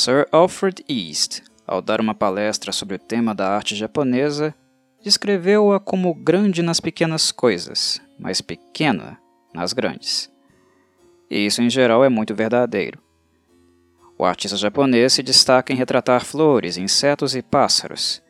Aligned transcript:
Sir 0.00 0.26
Alfred 0.32 0.82
East, 0.88 1.42
ao 1.66 1.82
dar 1.82 2.00
uma 2.00 2.14
palestra 2.14 2.72
sobre 2.72 2.96
o 2.96 2.98
tema 2.98 3.34
da 3.34 3.50
arte 3.50 3.76
japonesa, 3.76 4.54
descreveu-a 5.04 5.78
como 5.78 6.14
grande 6.14 6.62
nas 6.62 6.80
pequenas 6.80 7.30
coisas, 7.30 8.00
mas 8.18 8.40
pequena 8.40 9.18
nas 9.52 9.74
grandes. 9.74 10.32
E 11.30 11.44
isso, 11.44 11.60
em 11.60 11.68
geral, 11.68 12.02
é 12.02 12.08
muito 12.08 12.34
verdadeiro. 12.34 12.98
O 14.16 14.24
artista 14.24 14.56
japonês 14.56 15.12
se 15.12 15.22
destaca 15.22 15.70
em 15.70 15.76
retratar 15.76 16.24
flores, 16.24 16.78
insetos 16.78 17.36
e 17.36 17.42
pássaros. 17.42 18.22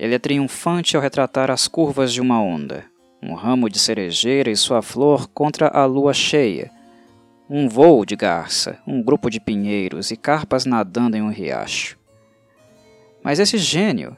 Ele 0.00 0.16
é 0.16 0.18
triunfante 0.18 0.96
ao 0.96 1.02
retratar 1.02 1.52
as 1.52 1.68
curvas 1.68 2.12
de 2.12 2.20
uma 2.20 2.42
onda, 2.42 2.84
um 3.22 3.34
ramo 3.34 3.70
de 3.70 3.78
cerejeira 3.78 4.50
e 4.50 4.56
sua 4.56 4.82
flor 4.82 5.28
contra 5.28 5.68
a 5.68 5.84
lua 5.84 6.12
cheia, 6.12 6.68
um 7.54 7.68
voo 7.68 8.06
de 8.06 8.16
garça, 8.16 8.78
um 8.86 9.02
grupo 9.02 9.28
de 9.28 9.38
pinheiros 9.38 10.10
e 10.10 10.16
carpas 10.16 10.64
nadando 10.64 11.18
em 11.18 11.20
um 11.20 11.30
riacho. 11.30 11.98
Mas 13.22 13.38
esse 13.38 13.58
gênio 13.58 14.16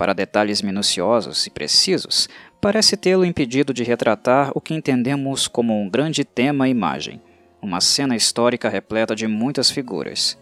para 0.00 0.14
detalhes 0.14 0.62
minuciosos 0.62 1.46
e 1.46 1.50
precisos, 1.50 2.26
parece 2.58 2.96
tê-lo 2.96 3.22
impedido 3.22 3.74
de 3.74 3.84
retratar 3.84 4.50
o 4.54 4.60
que 4.60 4.72
entendemos 4.72 5.46
como 5.46 5.78
um 5.78 5.90
grande 5.90 6.24
tema 6.24 6.66
e 6.66 6.70
imagem, 6.70 7.20
uma 7.60 7.82
cena 7.82 8.16
histórica 8.16 8.70
repleta 8.70 9.14
de 9.14 9.26
muitas 9.26 9.70
figuras. 9.70 10.38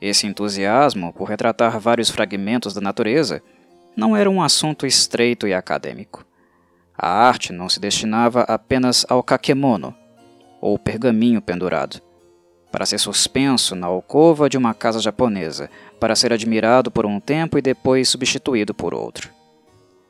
Esse 0.00 0.26
entusiasmo 0.26 1.12
por 1.12 1.28
retratar 1.28 1.78
vários 1.78 2.10
fragmentos 2.10 2.74
da 2.74 2.80
natureza 2.80 3.40
não 3.96 4.16
era 4.16 4.28
um 4.28 4.42
assunto 4.42 4.84
estreito 4.84 5.46
e 5.46 5.54
acadêmico. 5.54 6.26
A 6.98 7.08
arte 7.08 7.52
não 7.52 7.68
se 7.68 7.78
destinava 7.78 8.40
apenas 8.40 9.06
ao 9.08 9.22
kakemono, 9.22 9.94
ou 10.62 10.78
pergaminho 10.78 11.42
pendurado, 11.42 12.00
para 12.70 12.86
ser 12.86 12.98
suspenso 12.98 13.74
na 13.74 13.88
alcova 13.88 14.48
de 14.48 14.56
uma 14.56 14.72
casa 14.72 15.00
japonesa, 15.00 15.68
para 15.98 16.14
ser 16.14 16.32
admirado 16.32 16.88
por 16.88 17.04
um 17.04 17.18
tempo 17.18 17.58
e 17.58 17.62
depois 17.62 18.08
substituído 18.08 18.72
por 18.72 18.94
outro. 18.94 19.28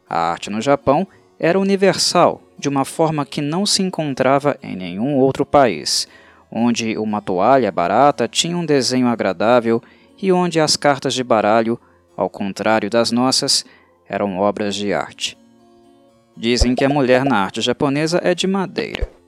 A 0.08 0.30
arte 0.30 0.50
no 0.50 0.61
Japão 0.61 1.08
era 1.41 1.58
universal, 1.58 2.42
de 2.58 2.69
uma 2.69 2.84
forma 2.84 3.25
que 3.25 3.41
não 3.41 3.64
se 3.64 3.83
encontrava 3.83 4.56
em 4.62 4.77
nenhum 4.77 5.17
outro 5.17 5.47
país, 5.47 6.06
onde 6.50 6.98
uma 6.98 7.23
toalha 7.23 7.73
barata 7.73 8.28
tinha 8.28 8.56
um 8.56 8.67
desenho 8.67 9.08
agradável 9.08 9.83
e 10.20 10.30
onde 10.30 10.61
as 10.61 10.77
cartas 10.77 11.14
de 11.14 11.25
baralho, 11.25 11.80
ao 12.14 12.28
contrário 12.28 12.91
das 12.91 13.11
nossas, 13.11 13.64
eram 14.06 14.39
obras 14.39 14.75
de 14.75 14.92
arte. 14.92 15.36
Dizem 16.36 16.75
que 16.75 16.84
a 16.84 16.89
mulher 16.89 17.25
na 17.25 17.39
arte 17.39 17.62
japonesa 17.62 18.20
é 18.23 18.34
de 18.34 18.47
madeira. 18.47 19.22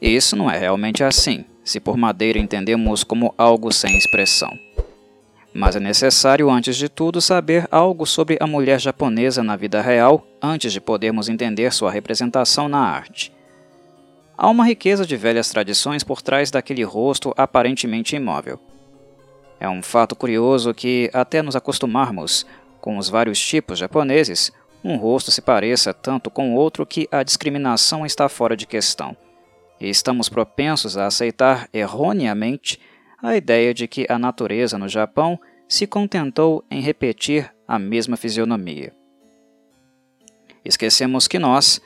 Isso 0.00 0.36
não 0.36 0.50
é 0.50 0.58
realmente 0.58 1.02
assim 1.02 1.44
se 1.64 1.80
por 1.80 1.96
madeira 1.96 2.38
entendemos 2.38 3.02
como 3.02 3.34
algo 3.38 3.72
sem 3.72 3.96
expressão. 3.96 4.56
Mas 5.52 5.76
é 5.76 5.80
necessário, 5.80 6.50
antes 6.50 6.76
de 6.76 6.88
tudo, 6.88 7.20
saber 7.20 7.66
algo 7.70 8.04
sobre 8.04 8.36
a 8.40 8.46
mulher 8.46 8.78
japonesa 8.80 9.42
na 9.42 9.56
vida 9.56 9.80
real 9.80 10.26
antes 10.42 10.72
de 10.72 10.80
podermos 10.80 11.28
entender 11.28 11.72
sua 11.72 11.90
representação 11.90 12.68
na 12.68 12.80
arte. 12.80 13.32
Há 14.36 14.50
uma 14.50 14.66
riqueza 14.66 15.06
de 15.06 15.16
velhas 15.16 15.48
tradições 15.48 16.02
por 16.02 16.20
trás 16.20 16.50
daquele 16.50 16.82
rosto 16.82 17.32
aparentemente 17.36 18.16
imóvel. 18.16 18.58
É 19.60 19.68
um 19.68 19.80
fato 19.80 20.16
curioso 20.16 20.74
que, 20.74 21.08
até 21.14 21.40
nos 21.40 21.54
acostumarmos 21.54 22.44
com 22.80 22.98
os 22.98 23.08
vários 23.08 23.38
tipos 23.38 23.78
japoneses, 23.78 24.52
um 24.82 24.96
rosto 24.96 25.30
se 25.30 25.40
pareça 25.40 25.94
tanto 25.94 26.30
com 26.30 26.54
outro 26.54 26.84
que 26.84 27.08
a 27.12 27.22
discriminação 27.22 28.04
está 28.04 28.28
fora 28.28 28.56
de 28.56 28.66
questão 28.66 29.16
e 29.80 29.88
estamos 29.88 30.28
propensos 30.28 30.96
a 30.96 31.06
aceitar 31.06 31.68
erroneamente 31.72 32.80
a 33.22 33.36
ideia 33.36 33.72
de 33.72 33.88
que 33.88 34.06
a 34.08 34.18
natureza 34.18 34.78
no 34.78 34.88
Japão 34.88 35.38
se 35.68 35.86
contentou 35.86 36.64
em 36.70 36.80
repetir 36.80 37.50
a 37.66 37.78
mesma 37.78 38.16
fisionomia. 38.16 38.94
Esquecemos 40.64 41.26
que 41.26 41.38
nós, 41.38 41.80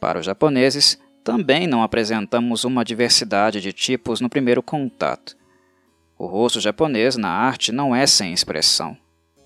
para 0.00 0.18
os 0.18 0.26
japoneses, 0.26 0.98
também 1.22 1.66
não 1.66 1.82
apresentamos 1.82 2.64
uma 2.64 2.84
diversidade 2.84 3.60
de 3.60 3.72
tipos 3.72 4.20
no 4.20 4.28
primeiro 4.28 4.62
contato. 4.62 5.36
O 6.18 6.26
rosto 6.26 6.60
japonês 6.60 7.16
na 7.16 7.30
arte 7.30 7.72
não 7.72 7.94
é 7.94 8.06
sem 8.06 8.32
expressão. 8.32 8.96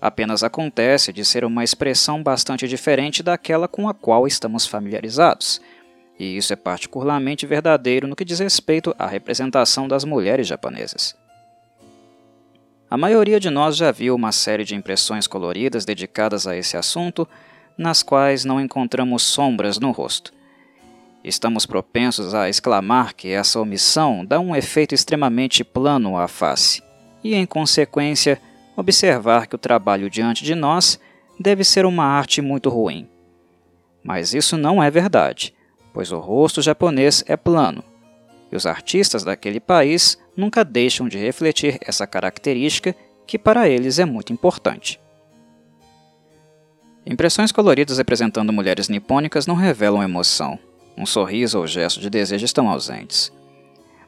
Apenas 0.01 0.43
acontece 0.43 1.13
de 1.13 1.23
ser 1.23 1.45
uma 1.45 1.63
expressão 1.63 2.21
bastante 2.21 2.67
diferente 2.67 3.23
daquela 3.23 3.67
com 3.67 3.87
a 3.87 3.93
qual 3.93 4.27
estamos 4.27 4.65
familiarizados 4.65 5.61
e 6.17 6.37
isso 6.37 6.53
é 6.53 6.55
particularmente 6.55 7.45
verdadeiro 7.45 8.07
no 8.07 8.15
que 8.15 8.25
diz 8.25 8.39
respeito 8.39 8.95
à 8.97 9.05
representação 9.05 9.87
das 9.87 10.03
mulheres 10.03 10.47
japonesas. 10.47 11.15
A 12.89 12.97
maioria 12.97 13.39
de 13.39 13.49
nós 13.49 13.75
já 13.75 13.91
viu 13.91 14.15
uma 14.15 14.31
série 14.31 14.63
de 14.63 14.75
impressões 14.75 15.27
coloridas 15.27 15.83
dedicadas 15.83 16.47
a 16.47 16.55
esse 16.55 16.77
assunto, 16.77 17.27
nas 17.77 18.01
quais 18.01 18.45
não 18.45 18.61
encontramos 18.61 19.23
sombras 19.23 19.79
no 19.79 19.91
rosto. 19.91 20.33
Estamos 21.23 21.65
propensos 21.65 22.33
a 22.33 22.47
exclamar 22.47 23.13
que 23.13 23.29
essa 23.29 23.59
omissão 23.59 24.23
dá 24.23 24.39
um 24.39 24.55
efeito 24.55 24.93
extremamente 24.93 25.63
plano 25.63 26.17
à 26.17 26.27
face, 26.27 26.81
e, 27.23 27.33
em 27.33 27.45
consequência, 27.45 28.39
observar 28.77 29.47
que 29.47 29.55
o 29.55 29.59
trabalho 29.59 30.09
diante 30.09 30.43
de 30.43 30.53
nós 30.53 30.99
deve 31.39 31.63
ser 31.63 31.85
uma 31.85 32.05
arte 32.05 32.41
muito 32.41 32.69
ruim. 32.69 33.09
Mas 34.03 34.35
isso 34.35 34.55
não 34.55 34.81
é 34.81 34.91
verdade 34.91 35.54
pois 35.95 36.11
o 36.11 36.19
rosto 36.19 36.61
japonês 36.61 37.23
é 37.25 37.37
plano, 37.37 37.81
e 38.51 38.55
os 38.55 38.65
artistas 38.65 39.23
daquele 39.23 39.61
país 39.61 40.17
nunca 40.35 40.65
deixam 40.65 41.07
de 41.07 41.17
refletir 41.17 41.79
essa 41.79 42.05
característica 42.05 42.93
que 43.25 43.39
para 43.39 43.69
eles 43.69 43.97
é 43.97 44.03
muito 44.03 44.33
importante. 44.33 44.99
Impressões 47.05 47.49
coloridas 47.49 47.97
representando 47.97 48.51
mulheres 48.51 48.89
nipônicas 48.89 49.47
não 49.47 49.55
revelam 49.55 50.03
emoção. 50.03 50.59
Um 50.97 51.05
sorriso 51.05 51.59
ou 51.59 51.65
gesto 51.65 52.01
de 52.01 52.09
desejo 52.09 52.43
estão 52.43 52.67
ausentes. 52.67 53.31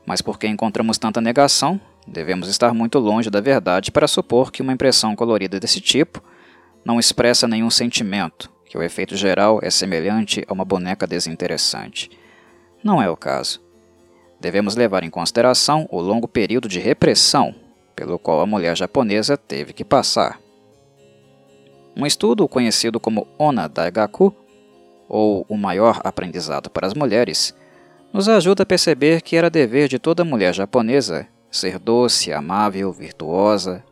Mas 0.05 0.21
porque 0.21 0.45
encontramos 0.45 0.97
tanta 0.97 1.21
negação, 1.21 1.79
devemos 2.05 2.49
estar 2.49 2.73
muito 2.73 2.99
longe 2.99 3.29
da 3.29 3.39
verdade 3.39 3.91
para 3.91 4.09
supor 4.09 4.51
que 4.51 4.61
uma 4.61 4.73
impressão 4.73 5.15
colorida 5.15 5.57
desse 5.57 5.79
tipo 5.79 6.21
não 6.83 6.99
expressa 6.99 7.47
nenhum 7.47 7.69
sentimento, 7.69 8.51
que 8.67 8.77
o 8.77 8.83
efeito 8.83 9.15
geral 9.15 9.59
é 9.63 9.69
semelhante 9.69 10.43
a 10.47 10.53
uma 10.53 10.65
boneca 10.65 11.07
desinteressante. 11.07 12.09
Não 12.83 13.01
é 13.01 13.09
o 13.09 13.17
caso. 13.17 13.61
Devemos 14.39 14.75
levar 14.75 15.03
em 15.03 15.09
consideração 15.09 15.87
o 15.91 15.99
longo 15.99 16.27
período 16.27 16.67
de 16.67 16.79
repressão 16.79 17.55
pelo 17.95 18.19
qual 18.19 18.41
a 18.41 18.45
mulher 18.45 18.77
japonesa 18.77 19.35
teve 19.35 19.73
que 19.73 19.83
passar. 19.83 20.39
Um 21.95 22.05
estudo 22.05 22.47
conhecido 22.47 22.99
como 22.99 23.27
Ona 23.39 23.67
Daigaku, 23.67 24.35
ou 25.09 25.43
o 25.49 25.57
maior 25.57 25.99
aprendizado 26.03 26.69
para 26.69 26.85
as 26.85 26.93
mulheres, 26.93 27.55
nos 28.13 28.29
ajuda 28.29 28.61
a 28.63 28.65
perceber 28.65 29.21
que 29.21 29.35
era 29.35 29.49
dever 29.49 29.87
de 29.87 29.97
toda 29.97 30.23
mulher 30.23 30.53
japonesa 30.53 31.27
ser 31.49 31.79
doce, 31.79 32.31
amável, 32.31 32.91
virtuosa, 32.91 33.83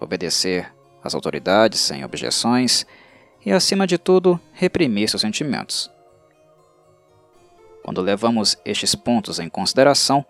obedecer 0.00 0.72
às 1.04 1.14
autoridades 1.14 1.80
sem 1.80 2.04
objeções 2.04 2.86
e, 3.44 3.52
acima 3.52 3.86
de 3.86 3.98
tudo, 3.98 4.38
reprimir 4.52 5.08
seus 5.08 5.22
sentimentos. 5.22 5.90
Quando 7.82 8.00
levamos 8.00 8.56
estes 8.64 8.94
pontos 8.94 9.38
em 9.38 9.48
consideração, 9.48 10.24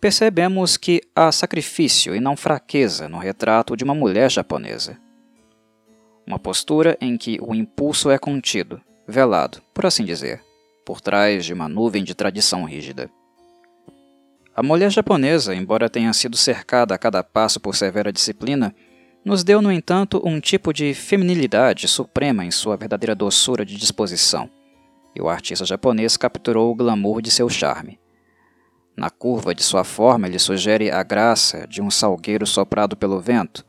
percebemos 0.00 0.76
que 0.76 1.00
há 1.14 1.30
sacrifício 1.32 2.14
e 2.14 2.20
não 2.20 2.36
fraqueza 2.36 3.08
no 3.08 3.18
retrato 3.18 3.76
de 3.76 3.84
uma 3.84 3.94
mulher 3.94 4.30
japonesa. 4.30 4.98
Uma 6.26 6.38
postura 6.38 6.96
em 7.00 7.16
que 7.16 7.38
o 7.40 7.54
impulso 7.54 8.10
é 8.10 8.18
contido, 8.18 8.80
velado, 9.06 9.62
por 9.72 9.86
assim 9.86 10.04
dizer, 10.04 10.42
por 10.84 11.00
trás 11.00 11.44
de 11.44 11.52
uma 11.52 11.68
nuvem 11.68 12.02
de 12.02 12.14
tradição 12.14 12.64
rígida. 12.64 13.10
A 14.56 14.62
mulher 14.62 14.90
japonesa, 14.90 15.54
embora 15.54 15.90
tenha 15.90 16.12
sido 16.12 16.36
cercada 16.36 16.94
a 16.94 16.98
cada 16.98 17.24
passo 17.24 17.58
por 17.58 17.74
severa 17.74 18.12
disciplina, 18.12 18.74
nos 19.24 19.42
deu, 19.42 19.62
no 19.62 19.72
entanto, 19.72 20.20
um 20.24 20.38
tipo 20.38 20.72
de 20.72 20.92
feminilidade 20.92 21.88
suprema 21.88 22.44
em 22.44 22.50
sua 22.50 22.76
verdadeira 22.76 23.14
doçura 23.14 23.64
de 23.64 23.76
disposição, 23.76 24.50
e 25.16 25.22
o 25.22 25.28
artista 25.28 25.64
japonês 25.64 26.16
capturou 26.16 26.70
o 26.70 26.74
glamour 26.74 27.22
de 27.22 27.30
seu 27.30 27.48
charme. 27.48 27.98
Na 28.96 29.08
curva 29.08 29.54
de 29.54 29.62
sua 29.62 29.82
forma, 29.82 30.26
ele 30.26 30.38
sugere 30.38 30.90
a 30.90 31.02
graça 31.02 31.66
de 31.66 31.80
um 31.80 31.90
salgueiro 31.90 32.46
soprado 32.46 32.96
pelo 32.96 33.18
vento, 33.18 33.64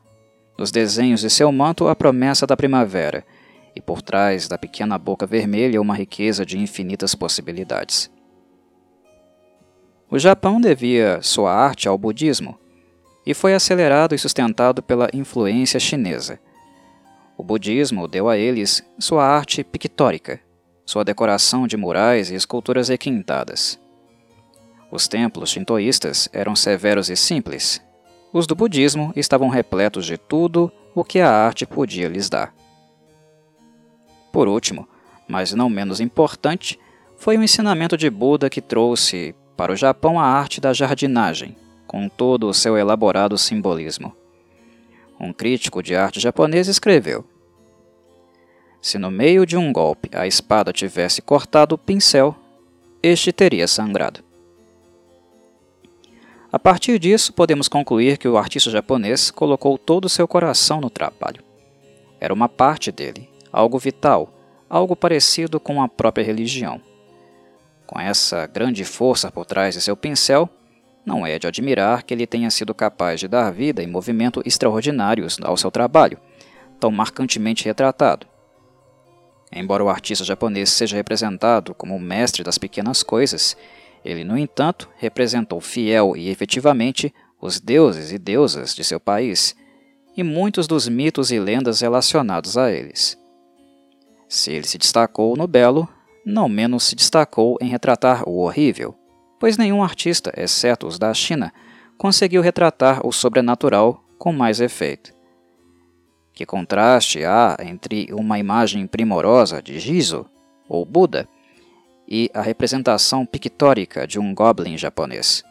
nos 0.58 0.70
desenhos 0.70 1.20
de 1.20 1.30
seu 1.30 1.50
manto, 1.50 1.88
a 1.88 1.96
promessa 1.96 2.46
da 2.46 2.56
primavera, 2.56 3.24
e 3.74 3.80
por 3.80 4.02
trás 4.02 4.48
da 4.48 4.58
pequena 4.58 4.98
boca 4.98 5.26
vermelha, 5.26 5.80
uma 5.80 5.94
riqueza 5.94 6.44
de 6.44 6.58
infinitas 6.58 7.14
possibilidades. 7.14 8.10
O 10.10 10.18
Japão 10.18 10.60
devia 10.60 11.20
sua 11.22 11.52
arte 11.52 11.88
ao 11.88 11.98
budismo 11.98 12.58
e 13.26 13.34
foi 13.34 13.54
acelerado 13.54 14.14
e 14.14 14.18
sustentado 14.18 14.80
pela 14.82 15.10
influência 15.12 15.80
chinesa. 15.80 16.38
O 17.36 17.42
budismo 17.42 18.06
deu 18.06 18.28
a 18.28 18.38
eles 18.38 18.82
sua 18.98 19.26
arte 19.26 19.64
pictórica, 19.64 20.40
sua 20.86 21.04
decoração 21.04 21.66
de 21.66 21.76
murais 21.76 22.30
e 22.30 22.34
esculturas 22.36 22.88
requintadas. 22.88 23.78
Os 24.90 25.08
templos 25.08 25.50
shintoístas 25.50 26.28
eram 26.32 26.54
severos 26.54 27.10
e 27.10 27.16
simples. 27.16 27.82
Os 28.32 28.46
do 28.46 28.54
budismo 28.54 29.12
estavam 29.16 29.48
repletos 29.48 30.06
de 30.06 30.16
tudo 30.16 30.72
o 30.94 31.02
que 31.02 31.18
a 31.18 31.30
arte 31.30 31.66
podia 31.66 32.08
lhes 32.08 32.30
dar. 32.30 32.54
Por 34.32 34.46
último, 34.46 34.88
mas 35.26 35.52
não 35.52 35.68
menos 35.68 36.00
importante, 36.00 36.78
foi 37.16 37.36
o 37.36 37.42
ensinamento 37.42 37.96
de 37.96 38.08
Buda 38.08 38.48
que 38.48 38.60
trouxe 38.60 39.34
para 39.56 39.72
o 39.72 39.76
Japão 39.76 40.20
a 40.20 40.24
arte 40.24 40.60
da 40.60 40.72
jardinagem, 40.72 41.56
com 41.96 42.10
todo 42.10 42.46
o 42.46 42.52
seu 42.52 42.76
elaborado 42.76 43.38
simbolismo. 43.38 44.14
Um 45.18 45.32
crítico 45.32 45.82
de 45.82 45.96
arte 45.96 46.20
japonês 46.20 46.68
escreveu: 46.68 47.24
Se 48.82 48.98
no 48.98 49.10
meio 49.10 49.46
de 49.46 49.56
um 49.56 49.72
golpe 49.72 50.10
a 50.12 50.26
espada 50.26 50.74
tivesse 50.74 51.22
cortado 51.22 51.74
o 51.74 51.78
pincel, 51.78 52.36
este 53.02 53.32
teria 53.32 53.66
sangrado. 53.66 54.22
A 56.52 56.58
partir 56.58 56.98
disso, 56.98 57.32
podemos 57.32 57.66
concluir 57.66 58.18
que 58.18 58.28
o 58.28 58.36
artista 58.36 58.70
japonês 58.70 59.30
colocou 59.30 59.78
todo 59.78 60.04
o 60.04 60.10
seu 60.10 60.28
coração 60.28 60.82
no 60.82 60.90
trabalho. 60.90 61.42
Era 62.20 62.34
uma 62.34 62.46
parte 62.46 62.92
dele, 62.92 63.26
algo 63.50 63.78
vital, 63.78 64.34
algo 64.68 64.94
parecido 64.94 65.58
com 65.58 65.80
a 65.80 65.88
própria 65.88 66.22
religião. 66.22 66.78
Com 67.86 67.98
essa 67.98 68.46
grande 68.46 68.84
força 68.84 69.32
por 69.32 69.46
trás 69.46 69.74
de 69.74 69.80
seu 69.80 69.96
pincel, 69.96 70.50
não 71.06 71.24
é 71.24 71.38
de 71.38 71.46
admirar 71.46 72.02
que 72.02 72.12
ele 72.12 72.26
tenha 72.26 72.50
sido 72.50 72.74
capaz 72.74 73.20
de 73.20 73.28
dar 73.28 73.52
vida 73.52 73.80
e 73.80 73.86
movimento 73.86 74.42
extraordinários 74.44 75.38
ao 75.40 75.56
seu 75.56 75.70
trabalho, 75.70 76.18
tão 76.80 76.90
marcantemente 76.90 77.64
retratado. 77.64 78.26
Embora 79.52 79.84
o 79.84 79.88
artista 79.88 80.24
japonês 80.24 80.70
seja 80.70 80.96
representado 80.96 81.72
como 81.72 81.94
o 81.94 82.00
mestre 82.00 82.42
das 82.42 82.58
pequenas 82.58 83.04
coisas, 83.04 83.56
ele, 84.04 84.24
no 84.24 84.36
entanto, 84.36 84.90
representou 84.96 85.60
fiel 85.60 86.16
e 86.16 86.28
efetivamente 86.28 87.14
os 87.40 87.60
deuses 87.60 88.10
e 88.10 88.18
deusas 88.18 88.74
de 88.74 88.82
seu 88.82 88.98
país 88.98 89.54
e 90.16 90.24
muitos 90.24 90.66
dos 90.66 90.88
mitos 90.88 91.30
e 91.30 91.38
lendas 91.38 91.80
relacionados 91.80 92.58
a 92.58 92.72
eles. 92.72 93.16
Se 94.28 94.50
ele 94.50 94.66
se 94.66 94.78
destacou 94.78 95.36
no 95.36 95.46
belo, 95.46 95.88
não 96.24 96.48
menos 96.48 96.82
se 96.82 96.96
destacou 96.96 97.56
em 97.60 97.68
retratar 97.68 98.28
o 98.28 98.38
horrível, 98.38 98.96
pois 99.38 99.56
nenhum 99.56 99.82
artista, 99.82 100.32
exceto 100.36 100.86
os 100.86 100.98
da 100.98 101.12
China, 101.12 101.52
conseguiu 101.96 102.42
retratar 102.42 103.06
o 103.06 103.12
sobrenatural 103.12 104.02
com 104.18 104.32
mais 104.32 104.60
efeito. 104.60 105.14
Que 106.32 106.44
contraste 106.44 107.24
há 107.24 107.56
entre 107.60 108.08
uma 108.12 108.38
imagem 108.38 108.86
primorosa 108.86 109.62
de 109.62 109.78
Jizo, 109.78 110.26
ou 110.68 110.84
Buda, 110.84 111.28
e 112.08 112.30
a 112.34 112.40
representação 112.40 113.26
pictórica 113.26 114.06
de 114.06 114.18
um 114.18 114.34
goblin 114.34 114.76
japonês. 114.76 115.42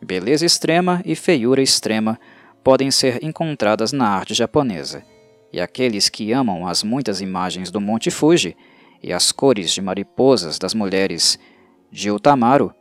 Beleza 0.00 0.46
extrema 0.46 1.02
e 1.04 1.14
feiura 1.14 1.62
extrema 1.62 2.18
podem 2.62 2.90
ser 2.90 3.22
encontradas 3.22 3.92
na 3.92 4.08
arte 4.08 4.32
japonesa, 4.32 5.04
e 5.52 5.60
aqueles 5.60 6.08
que 6.08 6.32
amam 6.32 6.66
as 6.66 6.82
muitas 6.82 7.20
imagens 7.20 7.70
do 7.70 7.80
Monte 7.80 8.10
Fuji 8.10 8.56
e 9.02 9.12
as 9.12 9.30
cores 9.30 9.70
de 9.70 9.82
mariposas 9.82 10.58
das 10.58 10.72
mulheres 10.72 11.38
de 11.94 12.10
Utamaru 12.10 12.74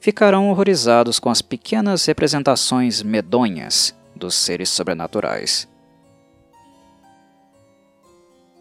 ficarão 0.00 0.50
horrorizados 0.50 1.20
com 1.20 1.30
as 1.30 1.40
pequenas 1.40 2.04
representações 2.04 3.02
medonhas 3.02 3.94
dos 4.14 4.34
seres 4.34 4.68
sobrenaturais. 4.68 5.68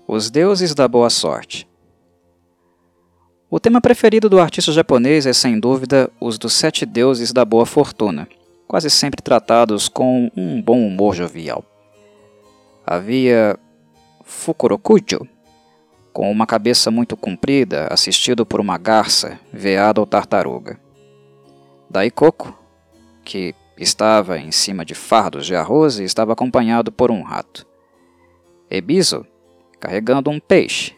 Os 0.07 0.29
deuses 0.29 0.75
da 0.75 0.87
boa 0.87 1.09
sorte. 1.09 1.67
O 3.49 3.59
tema 3.59 3.81
preferido 3.81 4.29
do 4.29 4.39
artista 4.39 4.71
japonês 4.71 5.25
é 5.25 5.33
sem 5.33 5.59
dúvida 5.59 6.11
os 6.21 6.37
dos 6.37 6.53
sete 6.53 6.85
deuses 6.85 7.33
da 7.33 7.43
boa 7.43 7.65
fortuna, 7.65 8.27
quase 8.67 8.89
sempre 8.89 9.23
tratados 9.23 9.89
com 9.89 10.29
um 10.37 10.61
bom 10.61 10.85
humor 10.85 11.15
jovial 11.15 11.65
havia 12.85 13.57
Fukurokujo, 14.23 15.27
com 16.15 16.31
uma 16.31 16.47
cabeça 16.47 16.89
muito 16.89 17.17
comprida, 17.17 17.87
assistido 17.91 18.45
por 18.45 18.61
uma 18.61 18.77
garça, 18.77 19.37
veada 19.51 19.99
ou 19.99 20.07
tartaruga. 20.07 20.79
Daikoko, 21.89 22.57
que 23.25 23.53
estava 23.77 24.39
em 24.39 24.49
cima 24.49 24.85
de 24.85 24.95
fardos 24.95 25.45
de 25.45 25.53
arroz 25.57 25.99
e 25.99 26.05
estava 26.05 26.31
acompanhado 26.31 26.89
por 26.89 27.11
um 27.11 27.21
rato. 27.21 27.67
Ebizo, 28.71 29.27
carregando 29.77 30.29
um 30.29 30.39
peixe. 30.39 30.95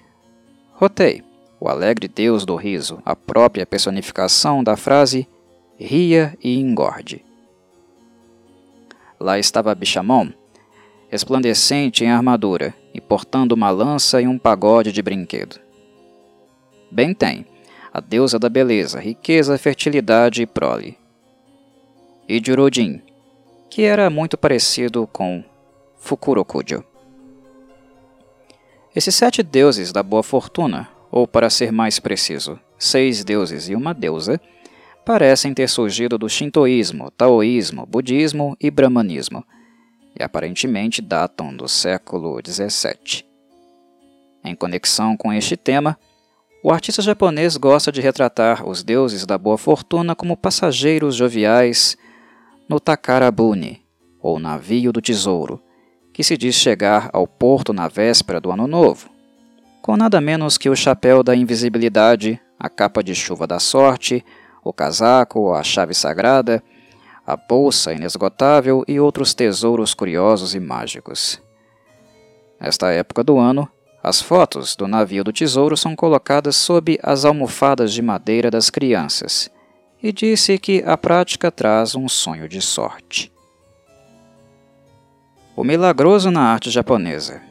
Rotei, 0.74 1.24
o 1.60 1.68
alegre 1.68 2.08
deus 2.08 2.46
do 2.46 2.56
riso, 2.56 3.02
a 3.04 3.16
própria 3.16 3.66
personificação 3.66 4.64
da 4.64 4.78
frase 4.78 5.28
ria 5.80 6.38
e 6.44 6.60
engorde. 6.60 7.25
Lá 9.19 9.40
estava 9.40 9.74
Bichamon, 9.74 10.30
resplandecente 11.10 12.04
em 12.04 12.12
armadura 12.12 12.75
e 12.98 13.02
portando 13.02 13.54
uma 13.54 13.70
lança 13.70 14.20
e 14.20 14.28
um 14.28 14.40
pagode 14.40 14.92
de 14.92 15.04
brinquedo. 15.04 15.60
Bem 16.92 17.14
tem, 17.14 17.46
a 17.94 18.02
deusa 18.02 18.40
da 18.40 18.50
beleza, 18.50 19.00
riqueza, 19.00 19.56
fertilidade 19.56 20.42
e 20.42 20.48
prole. 20.48 20.98
E 22.28 22.42
Jurojin, 22.44 23.04
que 23.70 23.84
era 23.84 24.10
muito 24.10 24.36
parecido 24.36 25.08
com 25.14 25.44
Fukurokujo. 26.00 26.84
Esses 28.96 29.14
sete 29.14 29.44
deuses 29.44 29.92
da 29.92 30.02
boa 30.02 30.24
fortuna, 30.24 30.90
ou 31.12 31.28
para 31.28 31.52
ser 31.52 31.72
mais 31.72 32.00
preciso, 32.00 32.60
seis 32.80 33.24
deuses 33.24 33.70
e 33.70 33.76
uma 33.76 33.94
deusa, 33.94 34.42
parecem 35.06 35.54
ter 35.54 35.70
surgido 35.70 36.18
do 36.18 36.28
shintoísmo, 36.28 37.12
taoísmo, 37.12 37.86
budismo 37.86 38.58
e 38.60 38.72
brahmanismo– 38.72 39.46
e 40.19 40.24
aparentemente 40.24 41.02
datam 41.02 41.56
do 41.56 41.68
século 41.68 42.40
XVII. 42.46 43.24
Em 44.44 44.56
conexão 44.56 45.16
com 45.16 45.31
este 45.31 45.56
tema, 45.56 45.98
o 46.64 46.72
artista 46.72 47.02
japonês 47.02 47.56
gosta 47.58 47.92
de 47.92 48.02
retratar 48.02 48.68
os 48.68 48.84
deuses 48.84 49.25
da 49.25 49.38
boa 49.38 49.58
fortuna 49.58 50.16
como 50.16 50.36
passageiros 50.36 51.16
joviais 51.16 51.98
no 52.68 52.80
Takarabuni, 52.80 53.81
ou 54.19 54.40
navio 54.40 54.92
do 54.92 55.02
tesouro, 55.02 55.62
que 56.12 56.24
se 56.24 56.36
diz 56.36 56.56
chegar 56.56 57.10
ao 57.14 57.28
porto 57.28 57.72
na 57.72 57.88
véspera 57.88 58.42
do 58.42 58.52
Ano 58.52 58.68
Novo, 58.68 59.10
com 59.81 59.96
nada 59.96 60.19
menos 60.19 60.58
que 60.58 60.69
o 60.69 60.75
chapéu 60.75 61.22
da 61.22 61.36
invisibilidade, 61.36 62.42
a 62.60 62.68
capa 62.68 63.04
de 63.04 63.14
chuva 63.14 63.46
da 63.46 63.60
sorte, 63.60 64.25
o 64.64 64.74
casaco, 64.74 65.54
a 65.54 65.64
chave 65.64 65.94
sagrada 65.94 66.62
a 67.28 67.36
bolsa 67.36 67.92
inesgotável 67.92 68.86
e 68.88 69.02
outros 69.02 69.34
tesouros 69.34 69.94
curiosos 69.94 70.56
e 70.56 70.62
mágicos. 70.62 71.42
Nesta 72.57 72.90
época 72.94 73.22
do 73.22 73.38
ano, 73.38 73.69
as 74.02 74.22
fotos 74.22 74.78
do 74.78 74.88
navio 74.88 75.26
do 75.26 75.34
tesouro 75.34 75.76
são 75.76 75.94
colocadas 75.94 76.56
sob 76.56 76.98
as 77.04 77.26
almofadas 77.26 77.92
de 77.92 78.02
madeira 78.02 78.50
das 78.50 78.69
crianças, 78.69 79.52
e 80.02 80.14
disse 80.14 80.57
que 80.57 80.81
a 80.86 80.98
prática 80.98 81.52
traz 81.52 81.96
um 81.96 82.07
sonho 82.07 82.48
de 82.48 82.62
sorte. 82.62 83.30
O 85.54 85.66
milagroso 85.66 86.31
na 86.31 86.44
arte 86.44 86.69
japonesa. 86.69 87.42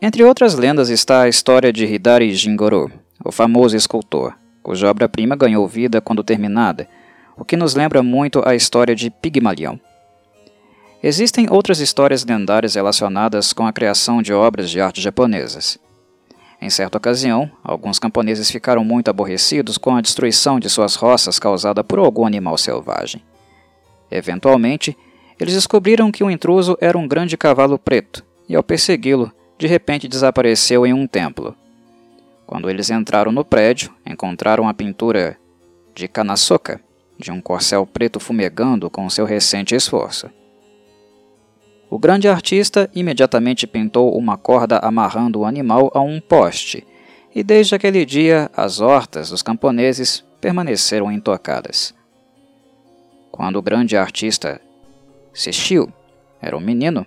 Entre 0.00 0.24
outras 0.24 0.54
lendas 0.54 0.88
está 0.88 1.22
a 1.22 1.28
história 1.28 1.70
de 1.70 1.84
Hidari 1.84 2.34
Jingoro, 2.34 2.90
o 3.22 3.30
famoso 3.30 3.76
escultor, 3.76 4.34
cuja 4.62 4.88
obra-prima 4.88 5.36
ganhou 5.36 5.68
vida 5.68 6.00
quando 6.00 6.24
terminada 6.24 6.88
o 7.36 7.44
que 7.44 7.56
nos 7.56 7.74
lembra 7.74 8.02
muito 8.02 8.42
a 8.46 8.54
história 8.54 8.94
de 8.94 9.10
Pigmalião. 9.10 9.78
Existem 11.02 11.46
outras 11.50 11.80
histórias 11.80 12.24
lendárias 12.24 12.74
relacionadas 12.74 13.52
com 13.52 13.66
a 13.66 13.72
criação 13.72 14.22
de 14.22 14.32
obras 14.32 14.70
de 14.70 14.80
arte 14.80 15.00
japonesas. 15.00 15.78
Em 16.60 16.70
certa 16.70 16.96
ocasião, 16.96 17.50
alguns 17.62 17.98
camponeses 17.98 18.50
ficaram 18.50 18.82
muito 18.82 19.10
aborrecidos 19.10 19.76
com 19.76 19.94
a 19.94 20.00
destruição 20.00 20.58
de 20.58 20.70
suas 20.70 20.94
roças 20.94 21.38
causada 21.38 21.84
por 21.84 21.98
algum 21.98 22.24
animal 22.24 22.56
selvagem. 22.56 23.22
Eventualmente, 24.10 24.96
eles 25.38 25.54
descobriram 25.54 26.10
que 26.10 26.24
o 26.24 26.30
intruso 26.30 26.78
era 26.80 26.96
um 26.96 27.06
grande 27.06 27.36
cavalo 27.36 27.78
preto, 27.78 28.24
e 28.48 28.56
ao 28.56 28.62
persegui-lo, 28.62 29.30
de 29.58 29.66
repente 29.66 30.08
desapareceu 30.08 30.86
em 30.86 30.94
um 30.94 31.06
templo. 31.06 31.54
Quando 32.46 32.70
eles 32.70 32.88
entraram 32.88 33.32
no 33.32 33.44
prédio, 33.44 33.92
encontraram 34.06 34.68
a 34.68 34.72
pintura 34.72 35.36
de 35.94 36.08
Kanasoka, 36.08 36.80
de 37.18 37.30
um 37.30 37.40
corcel 37.40 37.86
preto 37.86 38.18
fumegando 38.18 38.90
com 38.90 39.08
seu 39.08 39.24
recente 39.24 39.74
esforço. 39.74 40.30
O 41.90 41.98
grande 41.98 42.28
artista 42.28 42.90
imediatamente 42.94 43.66
pintou 43.66 44.16
uma 44.16 44.36
corda 44.36 44.78
amarrando 44.78 45.40
o 45.40 45.44
animal 45.44 45.90
a 45.94 46.00
um 46.00 46.20
poste, 46.20 46.86
e 47.34 47.42
desde 47.42 47.74
aquele 47.74 48.04
dia 48.04 48.50
as 48.56 48.80
hortas 48.80 49.30
dos 49.30 49.42
camponeses 49.42 50.24
permaneceram 50.40 51.10
intocadas. 51.12 51.94
Quando 53.30 53.56
o 53.56 53.62
grande 53.62 53.96
artista 53.96 54.60
Sesshiu 55.32 55.92
era 56.40 56.56
um 56.56 56.60
menino, 56.60 57.06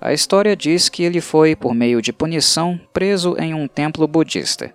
a 0.00 0.12
história 0.12 0.56
diz 0.56 0.88
que 0.88 1.02
ele 1.02 1.20
foi, 1.20 1.54
por 1.54 1.74
meio 1.74 2.00
de 2.00 2.12
punição, 2.12 2.80
preso 2.92 3.36
em 3.38 3.52
um 3.52 3.68
templo 3.68 4.06
budista. 4.08 4.74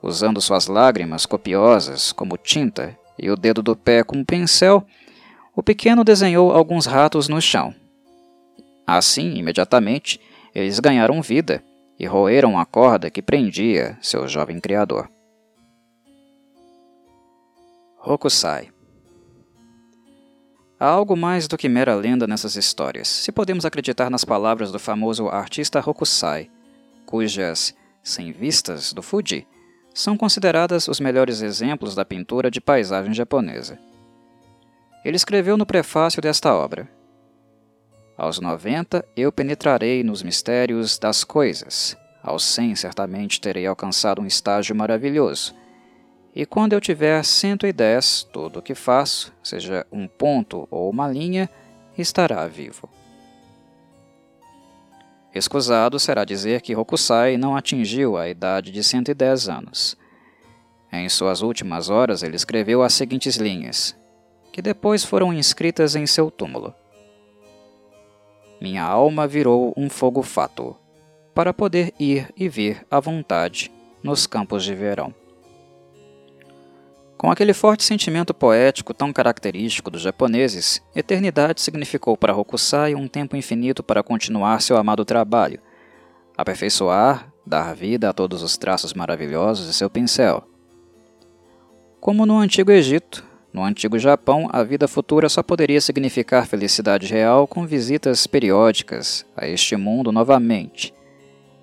Usando 0.00 0.40
suas 0.40 0.68
lágrimas 0.68 1.26
copiosas 1.26 2.12
como 2.12 2.36
tinta 2.36 2.96
e 3.18 3.30
o 3.30 3.36
dedo 3.36 3.62
do 3.62 3.76
pé 3.76 4.02
com 4.02 4.18
um 4.18 4.24
pincel, 4.24 4.84
o 5.54 5.62
pequeno 5.62 6.02
desenhou 6.02 6.52
alguns 6.52 6.86
ratos 6.86 7.28
no 7.28 7.40
chão. 7.40 7.74
Assim, 8.86 9.34
imediatamente, 9.34 10.20
eles 10.54 10.80
ganharam 10.80 11.22
vida 11.22 11.62
e 11.98 12.06
roeram 12.06 12.58
a 12.58 12.66
corda 12.66 13.10
que 13.10 13.22
prendia 13.22 13.96
seu 14.02 14.26
jovem 14.28 14.60
criador. 14.60 15.08
Hokusai 18.04 18.70
Há 20.78 20.86
algo 20.86 21.16
mais 21.16 21.48
do 21.48 21.56
que 21.56 21.68
mera 21.68 21.94
lenda 21.94 22.26
nessas 22.26 22.56
histórias, 22.56 23.08
se 23.08 23.32
podemos 23.32 23.64
acreditar 23.64 24.10
nas 24.10 24.24
palavras 24.24 24.70
do 24.70 24.78
famoso 24.78 25.28
artista 25.28 25.78
Hokusai, 25.78 26.50
cujas 27.06 27.74
sem 28.02 28.32
vistas 28.32 28.92
do 28.92 29.00
Fuji 29.00 29.46
são 29.94 30.16
consideradas 30.16 30.88
os 30.88 30.98
melhores 30.98 31.40
exemplos 31.40 31.94
da 31.94 32.04
pintura 32.04 32.50
de 32.50 32.60
paisagem 32.60 33.14
japonesa. 33.14 33.78
Ele 35.04 35.16
escreveu 35.16 35.56
no 35.56 35.64
prefácio 35.64 36.20
desta 36.20 36.52
obra: 36.52 36.88
Aos 38.18 38.40
90 38.40 39.04
eu 39.16 39.30
penetrarei 39.30 40.02
nos 40.02 40.22
mistérios 40.22 40.98
das 40.98 41.22
coisas. 41.22 41.96
Aos 42.22 42.42
100 42.44 42.76
certamente 42.76 43.40
terei 43.40 43.66
alcançado 43.66 44.20
um 44.20 44.26
estágio 44.26 44.74
maravilhoso. 44.74 45.54
E 46.34 46.44
quando 46.44 46.72
eu 46.72 46.80
tiver 46.80 47.22
110, 47.22 48.24
tudo 48.32 48.58
o 48.58 48.62
que 48.62 48.74
faço, 48.74 49.32
seja 49.42 49.86
um 49.92 50.08
ponto 50.08 50.66
ou 50.68 50.90
uma 50.90 51.06
linha, 51.06 51.48
estará 51.96 52.44
vivo. 52.48 52.88
Escusado 55.34 55.98
será 55.98 56.24
dizer 56.24 56.60
que 56.60 56.76
Hokusai 56.76 57.36
não 57.36 57.56
atingiu 57.56 58.16
a 58.16 58.28
idade 58.28 58.70
de 58.70 58.84
110 58.84 59.48
anos. 59.48 59.96
Em 60.92 61.08
suas 61.08 61.42
últimas 61.42 61.90
horas, 61.90 62.22
ele 62.22 62.36
escreveu 62.36 62.84
as 62.84 62.94
seguintes 62.94 63.34
linhas, 63.34 63.96
que 64.52 64.62
depois 64.62 65.04
foram 65.04 65.32
inscritas 65.32 65.96
em 65.96 66.06
seu 66.06 66.30
túmulo. 66.30 66.72
Minha 68.60 68.84
alma 68.84 69.26
virou 69.26 69.74
um 69.76 69.90
fogo 69.90 70.22
fato, 70.22 70.76
para 71.34 71.52
poder 71.52 71.92
ir 71.98 72.32
e 72.36 72.48
vir 72.48 72.86
à 72.88 73.00
vontade 73.00 73.72
nos 74.04 74.28
campos 74.28 74.62
de 74.62 74.72
verão. 74.72 75.12
Com 77.16 77.30
aquele 77.30 77.54
forte 77.54 77.84
sentimento 77.84 78.34
poético 78.34 78.92
tão 78.92 79.12
característico 79.12 79.90
dos 79.90 80.02
japoneses, 80.02 80.82
eternidade 80.94 81.60
significou 81.60 82.16
para 82.16 82.34
Hokusai 82.34 82.94
um 82.94 83.06
tempo 83.06 83.36
infinito 83.36 83.82
para 83.82 84.02
continuar 84.02 84.60
seu 84.60 84.76
amado 84.76 85.04
trabalho, 85.04 85.60
aperfeiçoar, 86.36 87.32
dar 87.46 87.74
vida 87.74 88.10
a 88.10 88.12
todos 88.12 88.42
os 88.42 88.56
traços 88.56 88.94
maravilhosos 88.94 89.66
de 89.66 89.74
seu 89.74 89.88
pincel. 89.88 90.42
Como 92.00 92.26
no 92.26 92.38
Antigo 92.38 92.70
Egito, 92.70 93.24
no 93.54 93.62
antigo 93.62 93.96
Japão, 94.00 94.48
a 94.52 94.64
vida 94.64 94.88
futura 94.88 95.28
só 95.28 95.40
poderia 95.40 95.80
significar 95.80 96.44
felicidade 96.44 97.06
real 97.06 97.46
com 97.46 97.64
visitas 97.64 98.26
periódicas 98.26 99.24
a 99.36 99.46
este 99.46 99.76
mundo 99.76 100.10
novamente. 100.10 100.92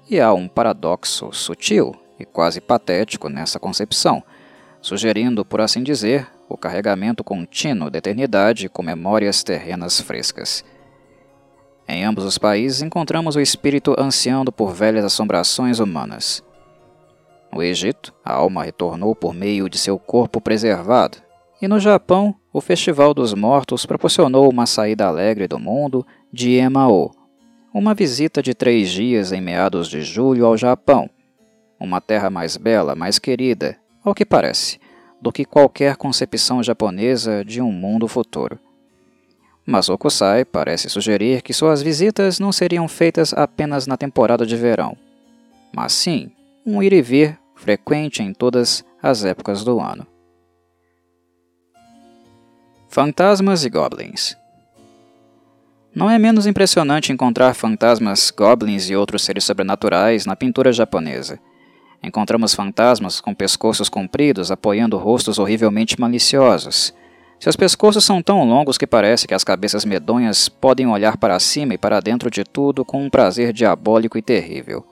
E 0.10 0.18
há 0.18 0.34
um 0.34 0.48
paradoxo 0.48 1.34
sutil 1.34 1.94
e 2.18 2.24
quase 2.24 2.62
patético 2.62 3.28
nessa 3.28 3.60
concepção, 3.60 4.24
sugerindo, 4.82 5.46
por 5.46 5.62
assim 5.62 5.84
dizer, 5.84 6.28
o 6.50 6.58
carregamento 6.58 7.24
contínuo 7.24 7.90
da 7.90 8.00
eternidade 8.00 8.68
com 8.68 8.84
memórias 8.84 9.44
terrenas 9.44 10.02
frescas. 10.02 10.66
Em 11.88 12.04
ambos 12.04 12.26
os 12.26 12.38
países 12.38 12.82
encontramos 12.82 13.36
o 13.36 13.40
espírito 13.40 13.96
ansiando 13.98 14.52
por 14.52 14.74
velhas 14.74 15.06
assombrações 15.06 15.80
humanas. 15.80 16.44
No 17.54 17.62
Egito, 17.62 18.14
a 18.24 18.34
alma 18.34 18.64
retornou 18.64 19.14
por 19.14 19.34
meio 19.34 19.70
de 19.70 19.78
seu 19.78 20.00
corpo 20.00 20.40
preservado, 20.40 21.18
e 21.62 21.68
no 21.68 21.80
Japão, 21.80 22.34
o 22.52 22.60
Festival 22.60 23.14
dos 23.14 23.34
Mortos 23.34 23.86
proporcionou 23.86 24.50
uma 24.50 24.66
saída 24.66 25.06
alegre 25.06 25.48
do 25.48 25.60
mundo 25.60 26.06
de 26.32 26.54
Emao, 26.54 27.12
uma 27.74 27.94
visita 27.94 28.42
de 28.42 28.54
três 28.54 28.90
dias 28.90 29.32
em 29.32 29.40
meados 29.40 29.88
de 29.88 30.02
julho 30.02 30.46
ao 30.46 30.58
Japão, 30.58 31.10
uma 31.80 32.02
terra 32.02 32.30
mais 32.30 32.58
bela, 32.58 32.96
mais 32.96 33.20
querida, 33.20 33.78
ao 34.04 34.16
que 34.16 34.26
parece, 34.26 34.80
do 35.22 35.32
que 35.32 35.46
qualquer 35.46 35.96
concepção 35.96 36.64
japonesa 36.64 37.46
de 37.46 37.62
um 37.62 37.72
mundo 37.72 38.08
futuro. 38.08 38.60
Mas 39.66 39.90
Okusai 39.90 40.44
parece 40.44 40.90
sugerir 40.90 41.42
que 41.42 41.54
suas 41.54 41.82
visitas 41.84 42.40
não 42.40 42.52
seriam 42.52 42.88
feitas 42.88 43.32
apenas 43.34 43.86
na 43.86 43.96
temporada 43.96 44.46
de 44.46 44.56
verão, 44.56 44.98
mas 45.74 45.94
sim 45.94 46.32
um 46.66 46.82
ir 46.82 46.94
e 46.94 47.02
vir 47.02 47.40
frequente 47.56 48.24
em 48.24 48.34
todas 48.34 48.84
as 49.02 49.24
épocas 49.24 49.64
do 49.64 49.80
ano. 49.80 50.06
Fantasmas 52.90 53.64
e 53.64 53.70
Goblins 53.70 54.36
Não 55.96 56.10
é 56.10 56.20
menos 56.20 56.46
impressionante 56.46 57.14
encontrar 57.14 57.54
fantasmas, 57.54 58.32
goblins 58.32 58.90
e 58.90 58.96
outros 58.96 59.24
seres 59.24 59.44
sobrenaturais 59.44 60.26
na 60.26 60.36
pintura 60.36 60.74
japonesa. 60.74 61.40
Encontramos 62.04 62.56
fantasmas 62.56 63.22
com 63.22 63.34
pescoços 63.34 63.88
compridos 63.88 64.52
apoiando 64.52 64.98
rostos 64.98 65.38
horrivelmente 65.38 66.00
maliciosos. 66.00 66.94
Seus 67.40 67.56
pescoços 67.56 68.04
são 68.04 68.22
tão 68.22 68.44
longos 68.44 68.78
que 68.78 68.88
parece 68.88 69.28
que 69.28 69.34
as 69.34 69.44
cabeças 69.44 69.86
medonhas 69.86 70.50
podem 70.50 70.88
olhar 70.88 71.18
para 71.18 71.40
cima 71.40 71.74
e 71.74 71.78
para 71.78 72.00
dentro 72.00 72.30
de 72.30 72.44
tudo 72.44 72.84
com 72.84 73.04
um 73.04 73.10
prazer 73.10 73.54
diabólico 73.54 74.18
e 74.18 74.22
terrível. 74.22 74.86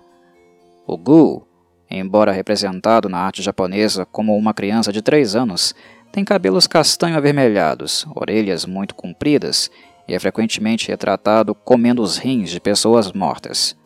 O 0.85 0.97
Gu, 0.97 1.45
embora 1.89 2.31
representado 2.31 3.09
na 3.09 3.19
arte 3.19 3.41
japonesa 3.41 4.05
como 4.05 4.35
uma 4.35 4.53
criança 4.53 4.91
de 4.91 5.01
3 5.01 5.35
anos, 5.35 5.75
tem 6.11 6.25
cabelos 6.25 6.65
castanho 6.65 7.17
avermelhados, 7.17 8.05
orelhas 8.15 8.65
muito 8.65 8.95
compridas 8.95 9.69
e 10.07 10.15
é 10.15 10.19
frequentemente 10.19 10.87
retratado 10.87 11.53
comendo 11.53 12.01
os 12.01 12.17
rins 12.17 12.49
de 12.49 12.59
pessoas 12.59 13.11
mortas. 13.11 13.77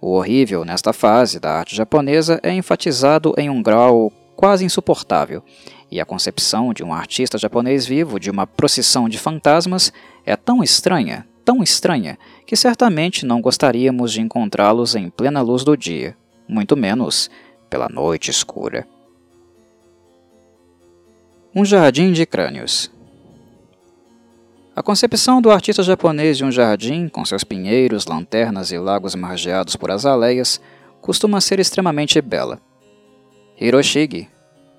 O 0.00 0.12
horrível 0.12 0.64
nesta 0.64 0.92
fase 0.92 1.38
da 1.38 1.52
arte 1.52 1.76
japonesa 1.76 2.40
é 2.42 2.52
enfatizado 2.52 3.34
em 3.36 3.50
um 3.50 3.62
grau 3.62 4.10
quase 4.34 4.64
insuportável, 4.64 5.42
e 5.90 6.00
a 6.00 6.06
concepção 6.06 6.72
de 6.72 6.82
um 6.82 6.94
artista 6.94 7.36
japonês 7.36 7.84
vivo 7.84 8.18
de 8.18 8.30
uma 8.30 8.46
procissão 8.46 9.08
de 9.08 9.18
fantasmas 9.18 9.92
é 10.24 10.34
tão 10.36 10.62
estranha, 10.62 11.26
tão 11.44 11.62
estranha, 11.62 12.18
que 12.46 12.56
certamente 12.56 13.26
não 13.26 13.42
gostaríamos 13.42 14.12
de 14.12 14.22
encontrá-los 14.22 14.94
em 14.94 15.10
plena 15.10 15.42
luz 15.42 15.64
do 15.64 15.76
dia, 15.76 16.16
muito 16.48 16.74
menos 16.74 17.28
pela 17.68 17.88
noite 17.88 18.30
escura. 18.30 18.88
Um 21.54 21.64
jardim 21.64 22.12
de 22.12 22.24
crânios. 22.24 22.90
A 24.80 24.82
concepção 24.82 25.42
do 25.42 25.50
artista 25.50 25.82
japonês 25.82 26.38
de 26.38 26.44
um 26.46 26.50
jardim, 26.50 27.06
com 27.06 27.22
seus 27.22 27.44
pinheiros, 27.44 28.06
lanternas 28.06 28.72
e 28.72 28.78
lagos 28.78 29.14
margeados 29.14 29.76
por 29.76 29.90
azaleias, 29.90 30.58
costuma 31.02 31.38
ser 31.42 31.60
extremamente 31.60 32.18
bela. 32.22 32.58
Hiroshige, 33.60 34.26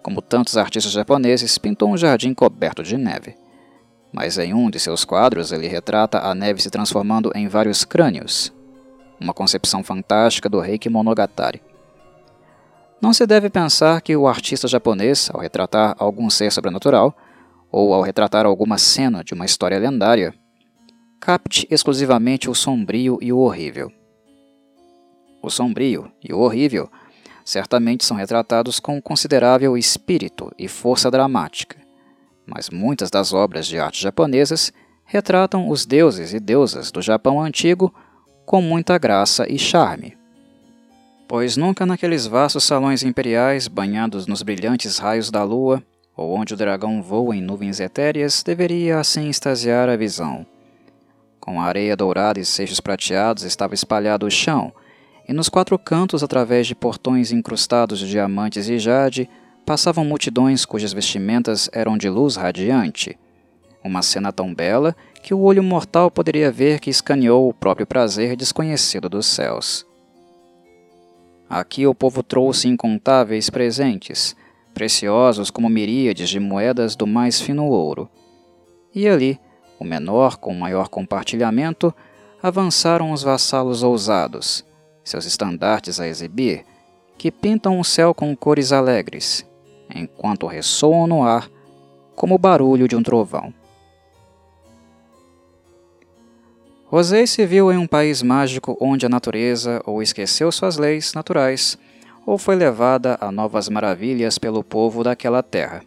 como 0.01 0.20
tantos 0.20 0.58
artistas 0.58 0.91
japoneses, 0.91 1.55
pintou 1.60 1.88
um 1.88 1.96
jardim 1.96 2.34
coberto 2.34 2.81
de 2.81 2.98
neve. 2.98 3.36
Mas 4.12 4.39
em 4.39 4.55
um 4.55 4.72
de 4.72 4.79
seus 4.79 5.05
quadros 5.05 5.51
ele 5.51 5.67
retrata 5.67 6.17
a 6.17 6.34
neve 6.34 6.63
se 6.63 6.72
transformando 6.72 7.31
em 7.36 7.48
vários 7.48 7.86
crânios, 7.86 8.51
uma 9.20 9.36
concepção 9.36 9.84
fantástica 9.84 10.50
do 10.50 10.60
Reiki 10.60 10.89
Monogatari. 10.89 11.62
Não 13.00 13.13
se 13.13 13.27
deve 13.27 13.51
pensar 13.51 14.01
que 14.01 14.15
o 14.15 14.27
artista 14.27 14.67
japonês, 14.67 15.29
ao 15.31 15.41
retratar 15.41 15.96
algum 16.00 16.27
ser 16.27 16.51
sobrenatural, 16.51 17.15
ou 17.72 17.94
ao 17.94 18.01
retratar 18.01 18.46
alguma 18.46 18.78
cena 18.78 19.24
de 19.24 19.34
uma 19.34 19.46
história 19.46 19.80
lendária, 19.80 20.34
capte 21.20 21.68
exclusivamente 21.70 22.50
o 22.50 22.56
sombrio 22.56 23.18
e 23.22 23.32
o 23.32 23.40
horrível. 23.40 23.92
O 25.42 25.50
sombrio 25.50 26.12
e 26.24 26.34
o 26.34 26.40
horrível 26.40 26.90
certamente 27.46 28.06
são 28.06 28.18
retratados 28.18 28.80
com 28.80 29.01
considerável 29.01 29.78
espírito 29.78 30.51
e 30.58 30.68
força 30.68 31.10
dramática, 31.10 31.78
mas 32.46 32.70
muitas 32.70 33.10
das 33.10 33.34
obras 33.34 33.66
de 33.66 33.80
arte 33.80 34.01
japonesas 34.01 34.72
retratam 35.06 35.70
os 35.70 35.86
deuses 35.86 36.34
e 36.34 36.40
deusas 36.40 36.92
do 36.92 37.01
Japão 37.01 37.42
antigo 37.42 37.94
com 38.46 38.62
muita 38.62 38.98
graça 38.98 39.50
e 39.50 39.58
charme 39.58 40.22
pois 41.32 41.56
nunca 41.56 41.86
naqueles 41.86 42.28
vastos 42.28 42.66
salões 42.66 43.04
imperiais 43.04 43.70
banhados 43.70 44.28
nos 44.28 44.44
brilhantes 44.44 44.98
raios 44.98 45.32
da 45.32 45.42
lua, 45.46 45.82
ou 46.15 46.34
onde 46.34 46.53
o 46.53 46.58
dragão 46.58 47.01
voa 47.01 47.36
em 47.36 47.41
nuvens 47.41 47.80
etéreas, 47.80 48.44
deveria 48.44 49.00
assim 49.00 49.30
extasiar 49.30 49.89
a 49.89 49.96
visão. 49.96 50.46
Com 51.39 51.60
a 51.60 51.65
areia 51.65 51.96
dourada 51.96 52.39
e 52.39 52.46
seixos 52.46 52.80
prateados 52.80 53.44
estava 53.44 53.74
espalhado 53.74 54.25
o 54.25 54.32
chão, 54.32 54.72
e 55.27 55.34
nos 55.34 55.50
quatro 55.50 55.77
cantos, 55.80 56.24
através 56.24 56.68
de 56.68 56.75
portões 56.75 57.32
incrustados 57.32 58.00
de 58.00 58.10
diamantes 58.10 58.68
e 58.68 58.77
jade, 58.77 59.30
passavam 59.65 60.03
multidões 60.03 60.65
cujas 60.65 60.94
vestimentas 60.94 61.70
eram 61.72 61.98
de 61.98 62.10
luz 62.10 62.36
radiante. 62.36 63.18
Uma 63.84 64.01
cena 64.01 64.32
tão 64.32 64.53
bela 64.53 64.96
que 65.24 65.34
o 65.34 65.39
olho 65.41 65.63
mortal 65.63 66.12
poderia 66.12 66.51
ver 66.51 66.80
que 66.80 66.89
escaneou 66.89 67.50
o 67.50 67.53
próprio 67.53 67.88
prazer 67.88 68.36
desconhecido 68.36 69.10
dos 69.10 69.25
céus. 69.25 69.86
Aqui 71.50 71.86
o 71.86 71.96
povo 71.96 72.24
trouxe 72.24 72.68
incontáveis 72.68 73.50
presentes, 73.50 74.36
preciosos 74.82 75.52
como 75.52 75.70
miríades 75.70 76.28
de 76.28 76.40
moedas 76.40 76.96
do 76.96 77.06
mais 77.06 77.40
fino 77.40 77.68
ouro. 77.68 78.10
E 78.96 79.08
ali, 79.08 79.40
o 79.80 79.86
menor 79.86 80.38
com 80.38 80.56
maior 80.56 80.90
compartilhamento, 80.90 81.94
avançaram 82.42 83.12
os 83.12 83.22
vassalos 83.22 83.84
ousados, 83.84 84.66
seus 85.04 85.24
estandartes 85.28 86.00
a 86.00 86.08
exibir, 86.08 86.66
que 87.16 87.30
pintam 87.30 87.80
o 87.80 87.84
céu 87.84 88.12
com 88.12 88.36
cores 88.36 88.72
alegres, 88.72 89.46
enquanto 89.94 90.48
ressoam 90.48 91.06
no 91.06 91.22
ar 91.22 91.48
como 92.16 92.34
o 92.34 92.40
barulho 92.40 92.88
de 92.88 92.96
um 92.96 93.04
trovão. 93.04 93.54
Rosé 96.88 97.28
se 97.28 97.46
viu 97.46 97.72
em 97.72 97.78
um 97.78 97.86
país 97.86 98.24
mágico 98.24 98.76
onde 98.82 99.06
a 99.06 99.10
natureza 99.10 99.80
ou 99.86 100.02
esqueceu 100.02 100.52
suas 100.52 100.78
leis 100.78 101.14
naturais 101.14 101.78
ou 102.25 102.38
foi 102.38 102.56
levada 102.56 103.18
a 103.20 103.32
novas 103.32 103.70
maravilhas 103.70 104.38
pelo 104.38 104.63
povo 104.63 105.04
daquela 105.04 105.42
terra. 105.42 105.84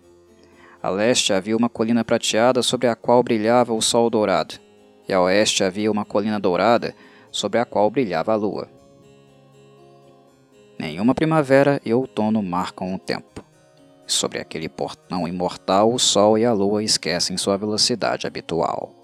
A 0.82 0.90
leste 0.90 1.32
havia 1.32 1.56
uma 1.56 1.68
colina 1.68 2.04
prateada 2.04 2.62
sobre 2.62 2.88
a 2.88 2.94
qual 2.94 3.22
brilhava 3.22 3.72
o 3.72 3.80
sol 3.80 4.10
dourado, 4.10 4.56
e 5.08 5.12
a 5.12 5.20
oeste 5.20 5.64
havia 5.64 5.90
uma 5.90 6.04
colina 6.04 6.38
dourada 6.38 6.94
sobre 7.30 7.58
a 7.58 7.64
qual 7.64 7.90
brilhava 7.90 8.32
a 8.32 8.36
lua. 8.36 8.68
Nenhuma 10.78 11.14
primavera 11.14 11.80
e 11.84 11.94
outono 11.94 12.42
marcam 12.42 12.94
o 12.94 12.98
tempo. 12.98 13.44
Sobre 14.06 14.38
aquele 14.38 14.68
portão 14.68 15.26
imortal, 15.26 15.92
o 15.92 15.98
sol 15.98 16.36
e 16.36 16.44
a 16.44 16.52
lua 16.52 16.82
esquecem 16.82 17.36
sua 17.38 17.56
velocidade 17.56 18.26
habitual. 18.26 19.03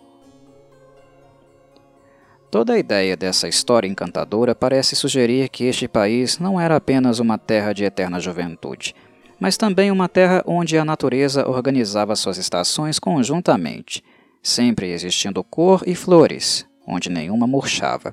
Toda 2.51 2.73
a 2.73 2.79
ideia 2.79 3.17
dessa 3.17 3.47
história 3.47 3.87
encantadora 3.87 4.57
parece 4.57 4.97
sugerir 4.97 5.49
que 5.49 5.67
este 5.67 5.87
país 5.87 6.41
não 6.41 6.61
era 6.61 6.75
apenas 6.75 7.21
uma 7.21 7.39
terra 7.39 7.73
de 7.73 7.85
eterna 7.85 8.19
juventude, 8.19 8.93
mas 9.39 9.57
também 9.57 9.89
uma 9.93 10.09
terra 10.09 10.43
onde 10.45 10.77
a 10.77 10.85
natureza 10.85 11.49
organizava 11.49 12.17
suas 12.17 12.39
estações 12.39 12.99
conjuntamente, 12.99 14.03
sempre 14.43 14.91
existindo 14.91 15.45
cor 15.45 15.85
e 15.87 15.95
flores, 15.95 16.67
onde 16.85 17.09
nenhuma 17.09 17.47
murchava. 17.47 18.13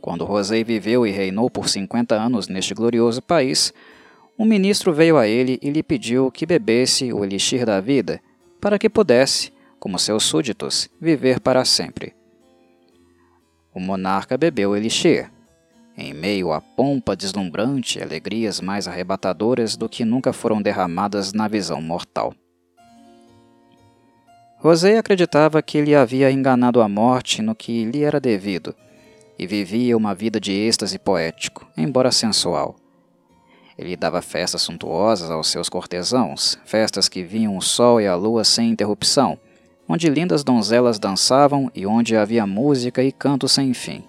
Quando 0.00 0.24
Rosei 0.24 0.62
viveu 0.62 1.04
e 1.04 1.10
reinou 1.10 1.50
por 1.50 1.68
50 1.68 2.14
anos 2.14 2.46
neste 2.46 2.74
glorioso 2.74 3.20
país, 3.20 3.74
um 4.38 4.44
ministro 4.44 4.92
veio 4.92 5.18
a 5.18 5.26
ele 5.26 5.58
e 5.60 5.68
lhe 5.68 5.82
pediu 5.82 6.30
que 6.30 6.46
bebesse 6.46 7.12
o 7.12 7.24
elixir 7.24 7.66
da 7.66 7.80
vida, 7.80 8.20
para 8.60 8.78
que 8.78 8.88
pudesse, 8.88 9.52
como 9.80 9.98
seus 9.98 10.22
súditos, 10.22 10.88
viver 11.00 11.40
para 11.40 11.64
sempre. 11.64 12.19
O 13.80 13.82
monarca 13.82 14.36
bebeu 14.36 14.76
elixir. 14.76 15.30
Em 15.96 16.12
meio 16.12 16.52
à 16.52 16.60
pompa 16.60 17.16
deslumbrante 17.16 17.98
alegrias 17.98 18.60
mais 18.60 18.86
arrebatadoras 18.86 19.74
do 19.74 19.88
que 19.88 20.04
nunca 20.04 20.34
foram 20.34 20.60
derramadas 20.60 21.32
na 21.32 21.48
visão 21.48 21.80
mortal. 21.80 22.34
Rosé 24.58 24.98
acreditava 24.98 25.62
que 25.62 25.78
ele 25.78 25.94
havia 25.94 26.30
enganado 26.30 26.82
a 26.82 26.88
morte 26.90 27.40
no 27.40 27.54
que 27.54 27.86
lhe 27.86 28.02
era 28.04 28.20
devido, 28.20 28.76
e 29.38 29.46
vivia 29.46 29.96
uma 29.96 30.14
vida 30.14 30.38
de 30.38 30.52
êxtase 30.52 30.98
poético, 30.98 31.66
embora 31.74 32.12
sensual. 32.12 32.76
Ele 33.78 33.96
dava 33.96 34.20
festas 34.20 34.60
suntuosas 34.60 35.30
aos 35.30 35.48
seus 35.48 35.70
cortesãos, 35.70 36.58
festas 36.66 37.08
que 37.08 37.22
vinham 37.22 37.56
o 37.56 37.62
sol 37.62 37.98
e 37.98 38.06
a 38.06 38.14
lua 38.14 38.44
sem 38.44 38.68
interrupção, 38.68 39.38
onde 39.90 40.08
lindas 40.08 40.44
donzelas 40.44 41.00
dançavam 41.00 41.68
e 41.74 41.84
onde 41.84 42.16
havia 42.16 42.46
música 42.46 43.02
e 43.02 43.10
canto 43.10 43.48
sem 43.48 43.74
fim. 43.74 44.04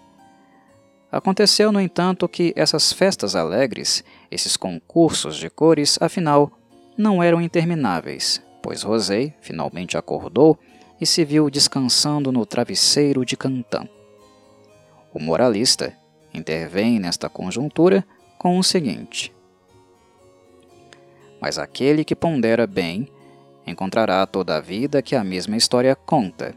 Aconteceu, 1.11 1.71
no 1.71 1.81
entanto, 1.81 2.29
que 2.29 2.53
essas 2.55 2.93
festas 2.93 3.35
alegres, 3.35 4.03
esses 4.29 4.55
concursos 4.55 5.35
de 5.37 5.49
cores, 5.49 5.97
afinal, 5.99 6.51
não 6.95 7.21
eram 7.21 7.41
intermináveis, 7.41 8.43
pois 8.61 8.83
Rosei 8.83 9.33
finalmente 9.41 9.97
acordou 9.97 10.55
e 11.01 11.05
se 11.07 11.25
viu 11.25 11.49
descansando 11.49 12.31
no 12.31 12.45
travesseiro 12.45 13.25
de 13.25 13.35
Cantã. 13.35 13.89
O 15.11 15.19
moralista 15.19 15.97
intervém 16.31 16.99
nesta 16.99 17.27
conjuntura 17.27 18.05
com 18.37 18.59
o 18.59 18.63
seguinte: 18.63 19.33
Mas 21.41 21.57
aquele 21.57 22.05
que 22.05 22.15
pondera 22.15 22.67
bem 22.67 23.09
encontrará 23.65 24.25
toda 24.25 24.57
a 24.57 24.61
vida 24.61 25.01
que 25.01 25.15
a 25.15 25.23
mesma 25.23 25.57
história 25.57 25.95
conta, 25.95 26.55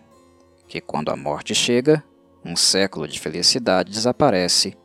que 0.67 0.81
quando 0.81 1.11
a 1.11 1.17
morte 1.17 1.55
chega, 1.55 2.03
um 2.45 2.57
século 2.57 3.09
de 3.09 3.19
felicidade 3.19 3.91
desaparece 3.91 4.77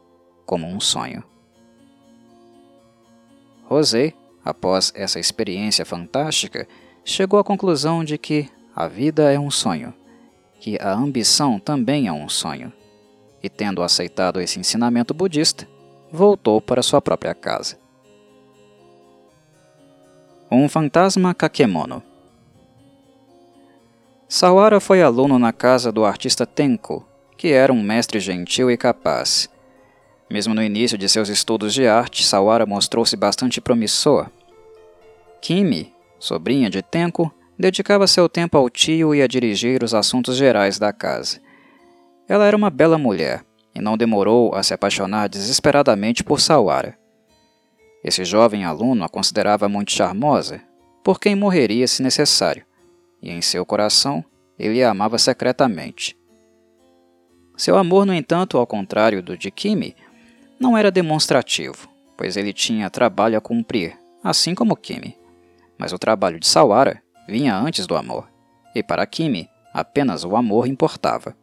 como 0.45 0.67
um 0.67 0.79
sonho. 0.79 1.23
Rosé, 3.65 4.13
após 4.43 4.91
essa 4.95 5.19
experiência 5.19 5.85
fantástica, 5.85 6.67
chegou 7.03 7.39
à 7.39 7.43
conclusão 7.43 8.03
de 8.03 8.17
que 8.17 8.49
a 8.75 8.87
vida 8.87 9.31
é 9.31 9.39
um 9.39 9.51
sonho, 9.51 9.93
que 10.59 10.77
a 10.81 10.91
ambição 10.91 11.59
também 11.59 12.07
é 12.07 12.11
um 12.11 12.27
sonho, 12.27 12.71
e 13.43 13.49
tendo 13.49 13.83
aceitado 13.83 14.41
esse 14.41 14.59
ensinamento 14.59 15.13
budista, 15.13 15.67
voltou 16.11 16.59
para 16.59 16.81
sua 16.81 17.01
própria 17.01 17.33
casa. 17.33 17.77
Um 20.51 20.67
fantasma 20.67 21.33
Kakemono 21.33 22.01
Sawara 24.39 24.79
foi 24.79 25.01
aluno 25.01 25.37
na 25.37 25.51
casa 25.51 25.91
do 25.91 26.05
artista 26.05 26.45
Tenko, 26.45 27.05
que 27.35 27.49
era 27.49 27.73
um 27.73 27.83
mestre 27.83 28.21
gentil 28.21 28.71
e 28.71 28.77
capaz. 28.77 29.49
Mesmo 30.31 30.53
no 30.53 30.63
início 30.63 30.97
de 30.97 31.09
seus 31.09 31.27
estudos 31.27 31.73
de 31.73 31.85
arte, 31.85 32.25
Sawara 32.25 32.65
mostrou-se 32.65 33.13
bastante 33.17 33.59
promissor. 33.59 34.29
Kimi, 35.41 35.93
sobrinha 36.17 36.69
de 36.69 36.81
Tenko, 36.81 37.29
dedicava 37.57 38.07
seu 38.07 38.29
tempo 38.29 38.57
ao 38.57 38.69
tio 38.69 39.13
e 39.13 39.21
a 39.21 39.27
dirigir 39.27 39.83
os 39.83 39.93
assuntos 39.93 40.37
gerais 40.37 40.79
da 40.79 40.93
casa. 40.93 41.41
Ela 42.25 42.45
era 42.45 42.55
uma 42.55 42.69
bela 42.69 42.97
mulher 42.97 43.43
e 43.75 43.81
não 43.81 43.97
demorou 43.97 44.55
a 44.55 44.63
se 44.63 44.73
apaixonar 44.73 45.27
desesperadamente 45.27 46.23
por 46.23 46.39
Sawara. 46.39 46.97
Esse 48.01 48.23
jovem 48.23 48.63
aluno 48.63 49.03
a 49.03 49.09
considerava 49.09 49.67
muito 49.67 49.91
charmosa, 49.91 50.61
por 51.03 51.19
quem 51.19 51.35
morreria 51.35 51.85
se 51.89 52.01
necessário 52.01 52.63
e 53.21 53.29
em 53.29 53.41
seu 53.41 53.65
coração 53.65 54.23
ele 54.59 54.83
a 54.83 54.91
amava 54.91 55.17
secretamente. 55.17 56.17
Seu 57.55 57.77
amor, 57.77 58.05
no 58.05 58.13
entanto, 58.13 58.57
ao 58.57 58.67
contrário 58.67 59.23
do 59.23 59.37
de 59.37 59.49
Kimi, 59.49 59.95
não 60.59 60.77
era 60.77 60.91
demonstrativo, 60.91 61.87
pois 62.17 62.35
ele 62.35 62.51
tinha 62.51 62.89
trabalho 62.89 63.37
a 63.37 63.41
cumprir, 63.41 63.97
assim 64.23 64.53
como 64.53 64.75
Kimi. 64.75 65.17
Mas 65.77 65.93
o 65.93 65.97
trabalho 65.97 66.39
de 66.39 66.47
Sawara 66.47 67.01
vinha 67.27 67.55
antes 67.55 67.87
do 67.87 67.95
amor, 67.95 68.29
e 68.75 68.83
para 68.83 69.05
Kimi 69.05 69.49
apenas 69.73 70.25
o 70.25 70.35
amor 70.35 70.67
importava. 70.67 71.35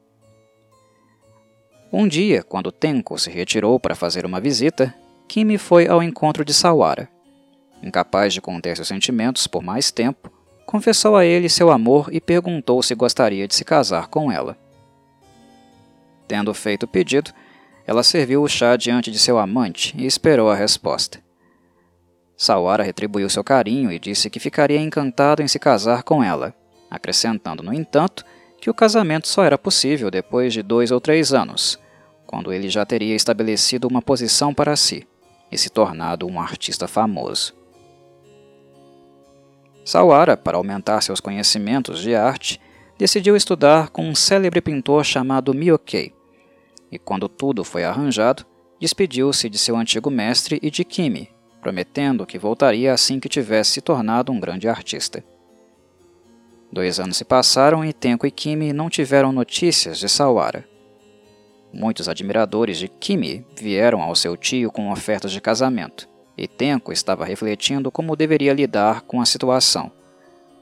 Um 1.92 2.06
dia, 2.06 2.42
quando 2.42 2.72
Tenko 2.72 3.18
se 3.18 3.30
retirou 3.30 3.80
para 3.80 3.94
fazer 3.94 4.26
uma 4.26 4.40
visita, 4.40 4.94
Kimi 5.26 5.56
foi 5.56 5.88
ao 5.88 6.02
encontro 6.02 6.44
de 6.44 6.52
Sawara. 6.52 7.08
Incapaz 7.82 8.34
de 8.34 8.40
conter 8.40 8.76
seus 8.76 8.88
sentimentos 8.88 9.46
por 9.46 9.62
mais 9.62 9.90
tempo, 9.90 10.30
confessou 10.66 11.14
a 11.16 11.24
ele 11.24 11.48
seu 11.48 11.70
amor 11.70 12.08
e 12.12 12.20
perguntou 12.20 12.82
se 12.82 12.94
gostaria 12.94 13.46
de 13.46 13.54
se 13.54 13.64
casar 13.64 14.08
com 14.08 14.30
ela. 14.30 14.58
Tendo 16.26 16.52
feito 16.52 16.82
o 16.82 16.88
pedido, 16.88 17.30
ela 17.86 18.02
serviu 18.02 18.42
o 18.42 18.48
chá 18.48 18.76
diante 18.76 19.12
de 19.12 19.18
seu 19.18 19.38
amante 19.38 19.94
e 19.96 20.04
esperou 20.04 20.50
a 20.50 20.56
resposta. 20.56 21.24
Sawara 22.36 22.82
retribuiu 22.82 23.30
seu 23.30 23.44
carinho 23.44 23.92
e 23.92 23.98
disse 23.98 24.28
que 24.28 24.40
ficaria 24.40 24.80
encantado 24.80 25.40
em 25.40 25.48
se 25.48 25.58
casar 25.58 26.02
com 26.02 26.22
ela, 26.22 26.52
acrescentando, 26.90 27.62
no 27.62 27.72
entanto, 27.72 28.24
que 28.60 28.68
o 28.68 28.74
casamento 28.74 29.28
só 29.28 29.44
era 29.44 29.56
possível 29.56 30.10
depois 30.10 30.52
de 30.52 30.62
dois 30.62 30.90
ou 30.90 31.00
três 31.00 31.32
anos, 31.32 31.78
quando 32.26 32.52
ele 32.52 32.68
já 32.68 32.84
teria 32.84 33.14
estabelecido 33.14 33.86
uma 33.86 34.02
posição 34.02 34.52
para 34.52 34.74
si 34.74 35.06
e 35.50 35.56
se 35.56 35.70
tornado 35.70 36.26
um 36.26 36.40
artista 36.40 36.88
famoso. 36.88 37.54
Sawara, 39.86 40.36
para 40.36 40.56
aumentar 40.56 41.00
seus 41.00 41.20
conhecimentos 41.20 42.00
de 42.00 42.12
arte, 42.12 42.60
decidiu 42.98 43.36
estudar 43.36 43.88
com 43.90 44.02
um 44.02 44.16
célebre 44.16 44.60
pintor 44.60 45.04
chamado 45.04 45.54
Miyokei. 45.54 46.12
E 46.90 46.98
quando 46.98 47.28
tudo 47.28 47.62
foi 47.62 47.84
arranjado, 47.84 48.44
despediu-se 48.80 49.48
de 49.48 49.56
seu 49.56 49.76
antigo 49.76 50.10
mestre 50.10 50.58
e 50.60 50.72
de 50.72 50.84
Kimi, 50.84 51.30
prometendo 51.62 52.26
que 52.26 52.36
voltaria 52.36 52.92
assim 52.92 53.20
que 53.20 53.28
tivesse 53.28 53.74
se 53.74 53.80
tornado 53.80 54.32
um 54.32 54.40
grande 54.40 54.68
artista. 54.68 55.22
Dois 56.72 56.98
anos 56.98 57.16
se 57.16 57.24
passaram 57.24 57.84
e 57.84 57.92
Tenko 57.92 58.26
e 58.26 58.30
Kimi 58.32 58.72
não 58.72 58.90
tiveram 58.90 59.30
notícias 59.30 60.00
de 60.00 60.08
Sawara. 60.08 60.68
Muitos 61.72 62.08
admiradores 62.08 62.76
de 62.76 62.88
Kimi 62.88 63.46
vieram 63.56 64.02
ao 64.02 64.16
seu 64.16 64.36
tio 64.36 64.72
com 64.72 64.90
ofertas 64.90 65.30
de 65.30 65.40
casamento 65.40 66.08
e 66.36 66.46
Tenko 66.46 66.92
estava 66.92 67.24
refletindo 67.24 67.90
como 67.90 68.16
deveria 68.16 68.52
lidar 68.52 69.02
com 69.02 69.20
a 69.20 69.26
situação, 69.26 69.90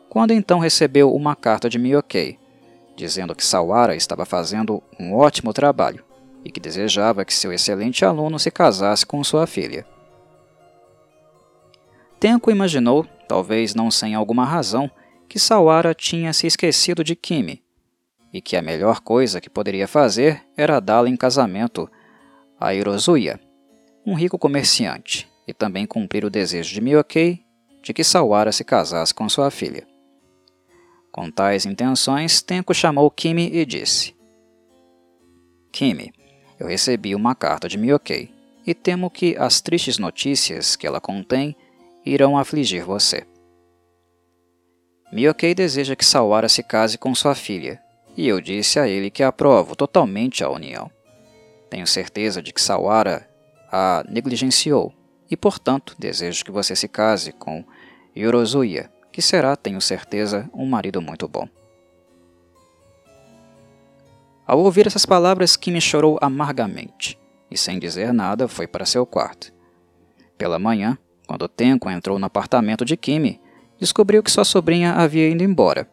quando 0.08 0.32
então 0.32 0.58
recebeu 0.58 1.12
uma 1.12 1.34
carta 1.34 1.68
de 1.68 1.78
Miyokei, 1.78 2.38
dizendo 2.96 3.34
que 3.34 3.44
Sawara 3.44 3.96
estava 3.96 4.24
fazendo 4.24 4.82
um 4.98 5.14
ótimo 5.14 5.52
trabalho 5.52 6.04
e 6.44 6.50
que 6.50 6.60
desejava 6.60 7.24
que 7.24 7.34
seu 7.34 7.52
excelente 7.52 8.04
aluno 8.04 8.38
se 8.38 8.50
casasse 8.50 9.04
com 9.04 9.24
sua 9.24 9.46
filha. 9.46 9.84
Tenko 12.20 12.50
imaginou, 12.50 13.04
talvez 13.28 13.74
não 13.74 13.90
sem 13.90 14.14
alguma 14.14 14.44
razão, 14.44 14.90
que 15.28 15.38
Sawara 15.38 15.94
tinha 15.94 16.32
se 16.32 16.46
esquecido 16.46 17.02
de 17.02 17.16
Kimi 17.16 17.62
e 18.32 18.40
que 18.40 18.56
a 18.56 18.62
melhor 18.62 19.00
coisa 19.00 19.40
que 19.40 19.50
poderia 19.50 19.86
fazer 19.86 20.42
era 20.56 20.80
dá-la 20.80 21.08
em 21.08 21.16
casamento 21.16 21.90
a 22.60 22.74
Hirozuya, 22.74 23.40
um 24.06 24.14
rico 24.14 24.38
comerciante, 24.38 25.28
e 25.46 25.52
também 25.52 25.86
cumprir 25.86 26.24
o 26.24 26.30
desejo 26.30 26.72
de 26.72 26.80
Miyokei 26.80 27.44
de 27.82 27.92
que 27.92 28.02
Sawara 28.02 28.50
se 28.50 28.64
casasse 28.64 29.14
com 29.14 29.28
sua 29.28 29.50
filha. 29.50 29.86
Com 31.12 31.30
tais 31.30 31.66
intenções, 31.66 32.42
Tenko 32.42 32.74
chamou 32.74 33.10
Kimi 33.10 33.50
e 33.52 33.64
disse: 33.64 34.16
Kimi, 35.70 36.12
eu 36.58 36.66
recebi 36.66 37.14
uma 37.14 37.34
carta 37.34 37.68
de 37.68 37.76
Miyokei 37.76 38.32
e 38.66 38.74
temo 38.74 39.10
que 39.10 39.36
as 39.36 39.60
tristes 39.60 39.98
notícias 39.98 40.76
que 40.76 40.86
ela 40.86 41.00
contém 41.00 41.54
irão 42.04 42.38
afligir 42.38 42.82
você. 42.84 43.26
Miyokei 45.12 45.54
deseja 45.54 45.94
que 45.94 46.04
Sawara 46.04 46.48
se 46.48 46.62
case 46.62 46.98
com 46.98 47.14
sua 47.14 47.34
filha, 47.34 47.80
e 48.16 48.26
eu 48.26 48.40
disse 48.40 48.80
a 48.80 48.88
ele 48.88 49.10
que 49.10 49.22
aprovo 49.22 49.76
totalmente 49.76 50.42
a 50.42 50.50
união. 50.50 50.90
Tenho 51.70 51.86
certeza 51.86 52.42
de 52.42 52.52
que 52.52 52.60
Sawara 52.60 53.28
a 53.70 54.04
negligenciou, 54.08 54.92
e 55.34 55.36
portanto 55.36 55.96
desejo 55.98 56.44
que 56.44 56.52
você 56.52 56.76
se 56.76 56.86
case 56.86 57.32
com 57.32 57.64
Yorozuya, 58.16 58.88
que 59.10 59.20
será, 59.20 59.56
tenho 59.56 59.80
certeza, 59.80 60.48
um 60.54 60.64
marido 60.64 61.02
muito 61.02 61.26
bom. 61.26 61.48
Ao 64.46 64.60
ouvir 64.60 64.86
essas 64.86 65.04
palavras, 65.04 65.56
Kimi 65.56 65.80
chorou 65.80 66.18
amargamente 66.22 67.18
e, 67.50 67.58
sem 67.58 67.80
dizer 67.80 68.12
nada, 68.12 68.46
foi 68.46 68.68
para 68.68 68.86
seu 68.86 69.04
quarto. 69.04 69.52
Pela 70.38 70.56
manhã, 70.56 70.96
quando 71.26 71.48
Tenko 71.48 71.90
entrou 71.90 72.16
no 72.16 72.26
apartamento 72.26 72.84
de 72.84 72.96
Kimi, 72.96 73.40
descobriu 73.80 74.22
que 74.22 74.30
sua 74.30 74.44
sobrinha 74.44 74.92
havia 74.92 75.28
ido 75.28 75.42
embora, 75.42 75.90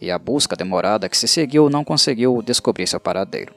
e 0.00 0.10
a 0.10 0.18
busca 0.18 0.56
demorada 0.56 1.06
que 1.06 1.18
se 1.18 1.28
seguiu 1.28 1.68
não 1.68 1.84
conseguiu 1.84 2.40
descobrir 2.40 2.86
seu 2.86 2.98
paradeiro. 2.98 3.54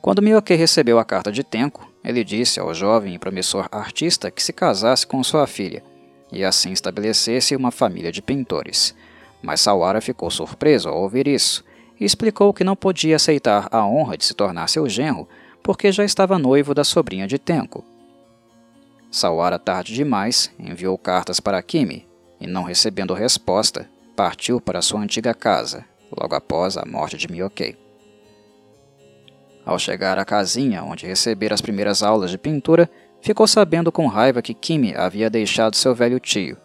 Quando 0.00 0.22
Miyoke 0.22 0.54
recebeu 0.54 0.98
a 0.98 1.04
carta 1.04 1.30
de 1.30 1.44
Tenko, 1.44 1.86
ele 2.02 2.24
disse 2.24 2.58
ao 2.58 2.72
jovem 2.72 3.14
e 3.14 3.18
promissor 3.18 3.68
artista 3.70 4.30
que 4.30 4.42
se 4.42 4.52
casasse 4.52 5.06
com 5.06 5.22
sua 5.22 5.46
filha 5.46 5.82
e 6.32 6.44
assim 6.44 6.72
estabelecesse 6.72 7.54
uma 7.54 7.70
família 7.70 8.10
de 8.10 8.22
pintores. 8.22 8.94
Mas 9.42 9.60
Sawara 9.60 10.00
ficou 10.00 10.30
surpreso 10.30 10.88
ao 10.88 11.02
ouvir 11.02 11.26
isso 11.26 11.64
e 11.98 12.04
explicou 12.04 12.54
que 12.54 12.64
não 12.64 12.76
podia 12.76 13.16
aceitar 13.16 13.68
a 13.70 13.84
honra 13.86 14.16
de 14.16 14.24
se 14.24 14.34
tornar 14.34 14.68
seu 14.68 14.88
genro 14.88 15.28
porque 15.62 15.92
já 15.92 16.04
estava 16.04 16.38
noivo 16.38 16.72
da 16.72 16.84
sobrinha 16.84 17.26
de 17.26 17.38
Tenko. 17.38 17.84
Sawara, 19.10 19.58
tarde 19.58 19.92
demais, 19.92 20.50
enviou 20.58 20.96
cartas 20.96 21.40
para 21.40 21.62
Kimi 21.62 22.06
e, 22.40 22.46
não 22.46 22.62
recebendo 22.62 23.12
resposta, 23.12 23.90
partiu 24.16 24.60
para 24.60 24.80
sua 24.80 25.00
antiga 25.00 25.34
casa, 25.34 25.84
logo 26.16 26.34
após 26.34 26.76
a 26.76 26.86
morte 26.86 27.18
de 27.18 27.30
Miyokei. 27.30 27.89
Ao 29.70 29.78
chegar 29.78 30.18
à 30.18 30.24
casinha 30.24 30.82
onde 30.82 31.06
recebera 31.06 31.54
as 31.54 31.60
primeiras 31.60 32.02
aulas 32.02 32.32
de 32.32 32.36
pintura, 32.36 32.90
ficou 33.22 33.46
sabendo 33.46 33.92
com 33.92 34.08
raiva 34.08 34.42
que 34.42 34.52
Kimi 34.52 34.96
havia 34.96 35.30
deixado 35.30 35.76
seu 35.76 35.94
velho 35.94 36.18
tio, 36.18 36.56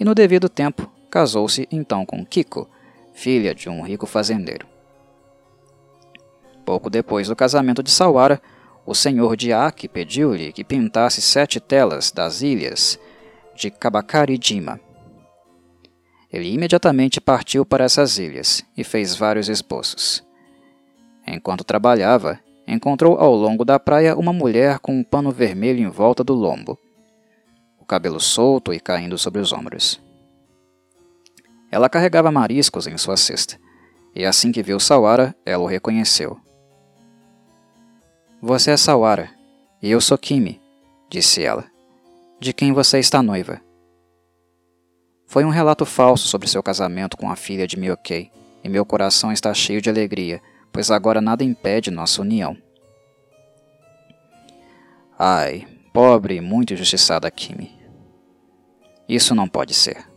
e 0.00 0.04
no 0.04 0.12
devido 0.12 0.48
tempo 0.48 0.90
casou-se 1.08 1.68
então 1.70 2.04
com 2.04 2.26
Kiko, 2.26 2.68
filha 3.14 3.54
de 3.54 3.68
um 3.68 3.80
rico 3.82 4.08
fazendeiro. 4.08 4.66
Pouco 6.64 6.90
depois 6.90 7.28
do 7.28 7.36
casamento 7.36 7.80
de 7.80 7.92
Sawara, 7.92 8.42
o 8.84 8.92
senhor 8.92 9.36
de 9.36 9.52
Aki 9.52 9.86
pediu-lhe 9.86 10.52
que 10.52 10.64
pintasse 10.64 11.22
sete 11.22 11.60
telas 11.60 12.10
das 12.10 12.42
ilhas 12.42 12.98
de 13.54 13.70
Kabakari-jima. 13.70 14.80
Ele 16.28 16.52
imediatamente 16.52 17.20
partiu 17.20 17.64
para 17.64 17.84
essas 17.84 18.18
ilhas 18.18 18.64
e 18.76 18.82
fez 18.82 19.14
vários 19.14 19.48
esboços. 19.48 20.31
Enquanto 21.26 21.64
trabalhava, 21.64 22.38
encontrou 22.66 23.16
ao 23.18 23.34
longo 23.34 23.64
da 23.64 23.78
praia 23.78 24.16
uma 24.16 24.32
mulher 24.32 24.78
com 24.78 24.92
um 24.98 25.04
pano 25.04 25.30
vermelho 25.30 25.80
em 25.80 25.88
volta 25.88 26.24
do 26.24 26.34
lombo, 26.34 26.78
o 27.78 27.84
cabelo 27.84 28.20
solto 28.20 28.72
e 28.72 28.80
caindo 28.80 29.18
sobre 29.18 29.40
os 29.40 29.52
ombros. 29.52 30.00
Ela 31.70 31.88
carregava 31.88 32.30
mariscos 32.30 32.86
em 32.86 32.96
sua 32.98 33.16
cesta, 33.16 33.58
e 34.14 34.24
assim 34.24 34.52
que 34.52 34.62
viu 34.62 34.78
Sawara, 34.78 35.34
ela 35.44 35.62
o 35.62 35.66
reconheceu. 35.66 36.38
Você 38.40 38.72
é 38.72 38.76
Sawara, 38.76 39.30
e 39.82 39.90
eu 39.90 40.00
sou 40.00 40.18
Kimi, 40.18 40.60
disse 41.08 41.42
ela. 41.42 41.64
De 42.38 42.52
quem 42.52 42.72
você 42.72 42.98
está 42.98 43.22
noiva? 43.22 43.60
Foi 45.26 45.44
um 45.44 45.48
relato 45.48 45.86
falso 45.86 46.28
sobre 46.28 46.48
seu 46.48 46.62
casamento 46.62 47.16
com 47.16 47.30
a 47.30 47.36
filha 47.36 47.66
de 47.66 47.78
Miyokei, 47.78 48.30
e 48.62 48.68
meu 48.68 48.84
coração 48.84 49.32
está 49.32 49.54
cheio 49.54 49.80
de 49.80 49.88
alegria 49.88 50.42
pois 50.72 50.90
agora 50.90 51.20
nada 51.20 51.44
impede 51.44 51.90
nossa 51.90 52.22
união. 52.22 52.56
Ai, 55.18 55.66
pobre 55.92 56.36
e 56.36 56.40
muito 56.40 56.72
injustiçada 56.72 57.30
Kimi. 57.30 57.70
Isso 59.08 59.34
não 59.34 59.46
pode 59.46 59.74
ser. 59.74 60.08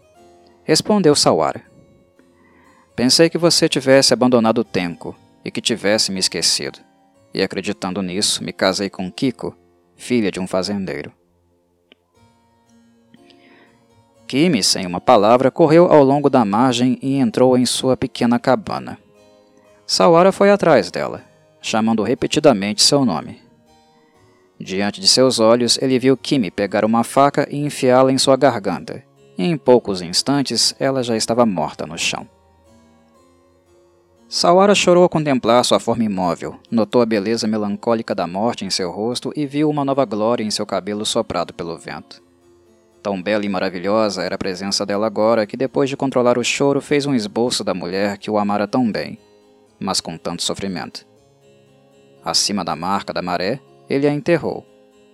Respondeu 0.64 1.16
Sawara. 1.16 1.62
Pensei 2.96 3.30
que 3.30 3.38
você 3.38 3.68
tivesse 3.68 4.14
abandonado 4.14 4.60
o 4.60 4.64
Tenko 4.64 5.16
e 5.44 5.52
que 5.52 5.62
tivesse 5.62 6.12
me 6.12 6.20
esquecido. 6.20 6.80
E 7.34 7.44
acreditando 7.44 8.02
nisso, 8.02 8.44
me 8.44 8.54
casei 8.54 8.90
com 8.90 9.12
Kiko, 9.12 9.56
filha 9.96 10.32
de 10.32 10.40
um 10.40 10.48
fazendeiro. 10.48 11.12
Kimi, 14.26 14.64
sem 14.64 14.88
uma 14.88 15.00
palavra, 15.00 15.52
correu 15.52 15.86
ao 15.86 16.04
longo 16.04 16.30
da 16.30 16.44
margem 16.44 16.98
e 17.02 17.18
entrou 17.18 17.58
em 17.58 17.66
sua 17.66 17.96
pequena 17.96 18.40
cabana. 18.40 18.98
Sawara 19.88 20.32
foi 20.32 20.50
atrás 20.50 20.90
dela, 20.90 21.22
chamando 21.62 22.02
repetidamente 22.02 22.82
seu 22.82 23.06
nome. 23.06 23.40
Diante 24.60 25.00
de 25.00 25.08
seus 25.08 25.40
olhos, 25.40 25.78
ele 25.80 26.00
viu 26.00 26.18
Kimi 26.18 26.50
pegar 26.50 26.84
uma 26.84 27.04
faca 27.04 27.48
e 27.52 27.58
enfiá-la 27.58 28.12
em 28.12 28.18
sua 28.18 28.36
garganta, 28.36 29.04
e 29.38 29.44
em 29.44 29.56
poucos 29.56 30.02
instantes 30.02 30.74
ela 30.80 31.04
já 31.04 31.16
estava 31.16 31.46
morta 31.46 31.86
no 31.86 31.98
chão. 32.00 32.28
Sawara 34.28 34.74
chorou 34.74 35.04
ao 35.04 35.10
contemplar 35.10 35.64
sua 35.64 35.80
forma 35.80 36.04
imóvel, 36.04 36.60
notou 36.72 37.00
a 37.00 37.06
beleza 37.06 37.48
melancólica 37.48 38.16
da 38.16 38.26
morte 38.26 38.66
em 38.66 38.72
seu 38.72 38.90
rosto 38.90 39.32
e 39.36 39.46
viu 39.46 39.70
uma 39.70 39.86
nova 39.86 40.04
glória 40.04 40.44
em 40.44 40.50
seu 40.50 40.66
cabelo 40.66 41.06
soprado 41.06 41.54
pelo 41.54 41.78
vento. 41.78 42.24
Tão 43.04 43.22
bela 43.22 43.46
e 43.46 43.50
maravilhosa 43.50 44.24
era 44.24 44.34
a 44.34 44.40
presença 44.40 44.84
dela 44.84 45.06
agora 45.06 45.46
que, 45.46 45.56
depois 45.56 45.88
de 45.92 45.96
controlar 45.96 46.40
o 46.40 46.44
choro, 46.44 46.82
fez 46.82 47.06
um 47.06 47.14
esboço 47.14 47.64
da 47.64 47.76
mulher 47.76 48.18
que 48.18 48.32
o 48.32 48.40
amara 48.40 48.68
tão 48.68 48.92
bem 48.92 49.20
mas 49.80 50.00
com 50.02 50.18
tanto 50.18 50.44
sofrimento. 50.44 51.06
Acima 52.24 52.64
da 52.64 52.76
marca 52.76 53.14
da 53.14 53.22
maré, 53.22 53.60
ele 53.90 54.08
a 54.08 54.14
enterrou, 54.14 54.66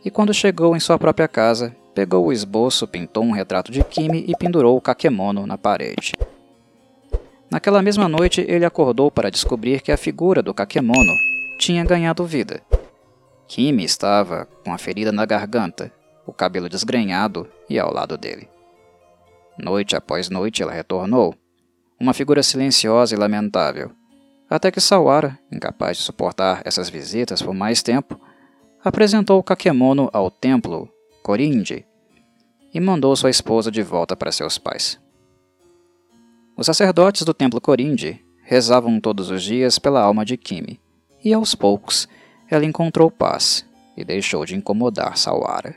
e 0.03 0.09
quando 0.09 0.33
chegou 0.33 0.75
em 0.75 0.79
sua 0.79 0.97
própria 0.97 1.27
casa, 1.27 1.75
pegou 1.93 2.25
o 2.25 2.33
esboço, 2.33 2.87
pintou 2.87 3.23
um 3.23 3.31
retrato 3.31 3.71
de 3.71 3.83
Kimi 3.83 4.25
e 4.27 4.35
pendurou 4.35 4.77
o 4.77 4.81
kakemono 4.81 5.45
na 5.45 5.57
parede. 5.57 6.13
Naquela 7.49 7.81
mesma 7.81 8.07
noite, 8.07 8.45
ele 8.47 8.63
acordou 8.63 9.11
para 9.11 9.29
descobrir 9.29 9.81
que 9.81 9.91
a 9.91 9.97
figura 9.97 10.41
do 10.41 10.53
kakemono 10.53 11.11
tinha 11.59 11.83
ganhado 11.83 12.25
vida. 12.25 12.61
Kimi 13.45 13.83
estava 13.83 14.47
com 14.63 14.73
a 14.73 14.77
ferida 14.77 15.11
na 15.11 15.25
garganta, 15.25 15.91
o 16.25 16.31
cabelo 16.31 16.69
desgrenhado 16.69 17.45
e 17.69 17.77
ao 17.77 17.93
lado 17.93 18.17
dele. 18.17 18.47
Noite 19.59 19.95
após 19.97 20.29
noite 20.29 20.63
ela 20.63 20.71
retornou, 20.71 21.35
uma 21.99 22.13
figura 22.13 22.41
silenciosa 22.41 23.13
e 23.13 23.17
lamentável, 23.17 23.91
até 24.51 24.69
que 24.69 24.81
Sawara, 24.81 25.39
incapaz 25.49 25.95
de 25.95 26.03
suportar 26.03 26.61
essas 26.65 26.89
visitas 26.89 27.41
por 27.41 27.53
mais 27.53 27.81
tempo, 27.81 28.19
apresentou 28.83 29.39
o 29.39 29.43
Kakemono 29.43 30.09
ao 30.11 30.29
templo 30.29 30.89
Korindi 31.23 31.85
e 32.73 32.79
mandou 32.81 33.15
sua 33.15 33.29
esposa 33.29 33.71
de 33.71 33.81
volta 33.81 34.13
para 34.13 34.31
seus 34.31 34.57
pais. 34.57 34.99
Os 36.57 36.65
sacerdotes 36.65 37.23
do 37.23 37.33
templo 37.33 37.61
Korindi 37.61 38.23
rezavam 38.43 38.99
todos 38.99 39.29
os 39.29 39.41
dias 39.41 39.79
pela 39.79 40.01
alma 40.01 40.25
de 40.25 40.35
Kimi, 40.35 40.81
e 41.23 41.33
aos 41.33 41.55
poucos 41.55 42.07
ela 42.49 42.65
encontrou 42.65 43.09
paz 43.09 43.65
e 43.95 44.03
deixou 44.03 44.45
de 44.45 44.55
incomodar 44.55 45.17
Sawara. 45.17 45.75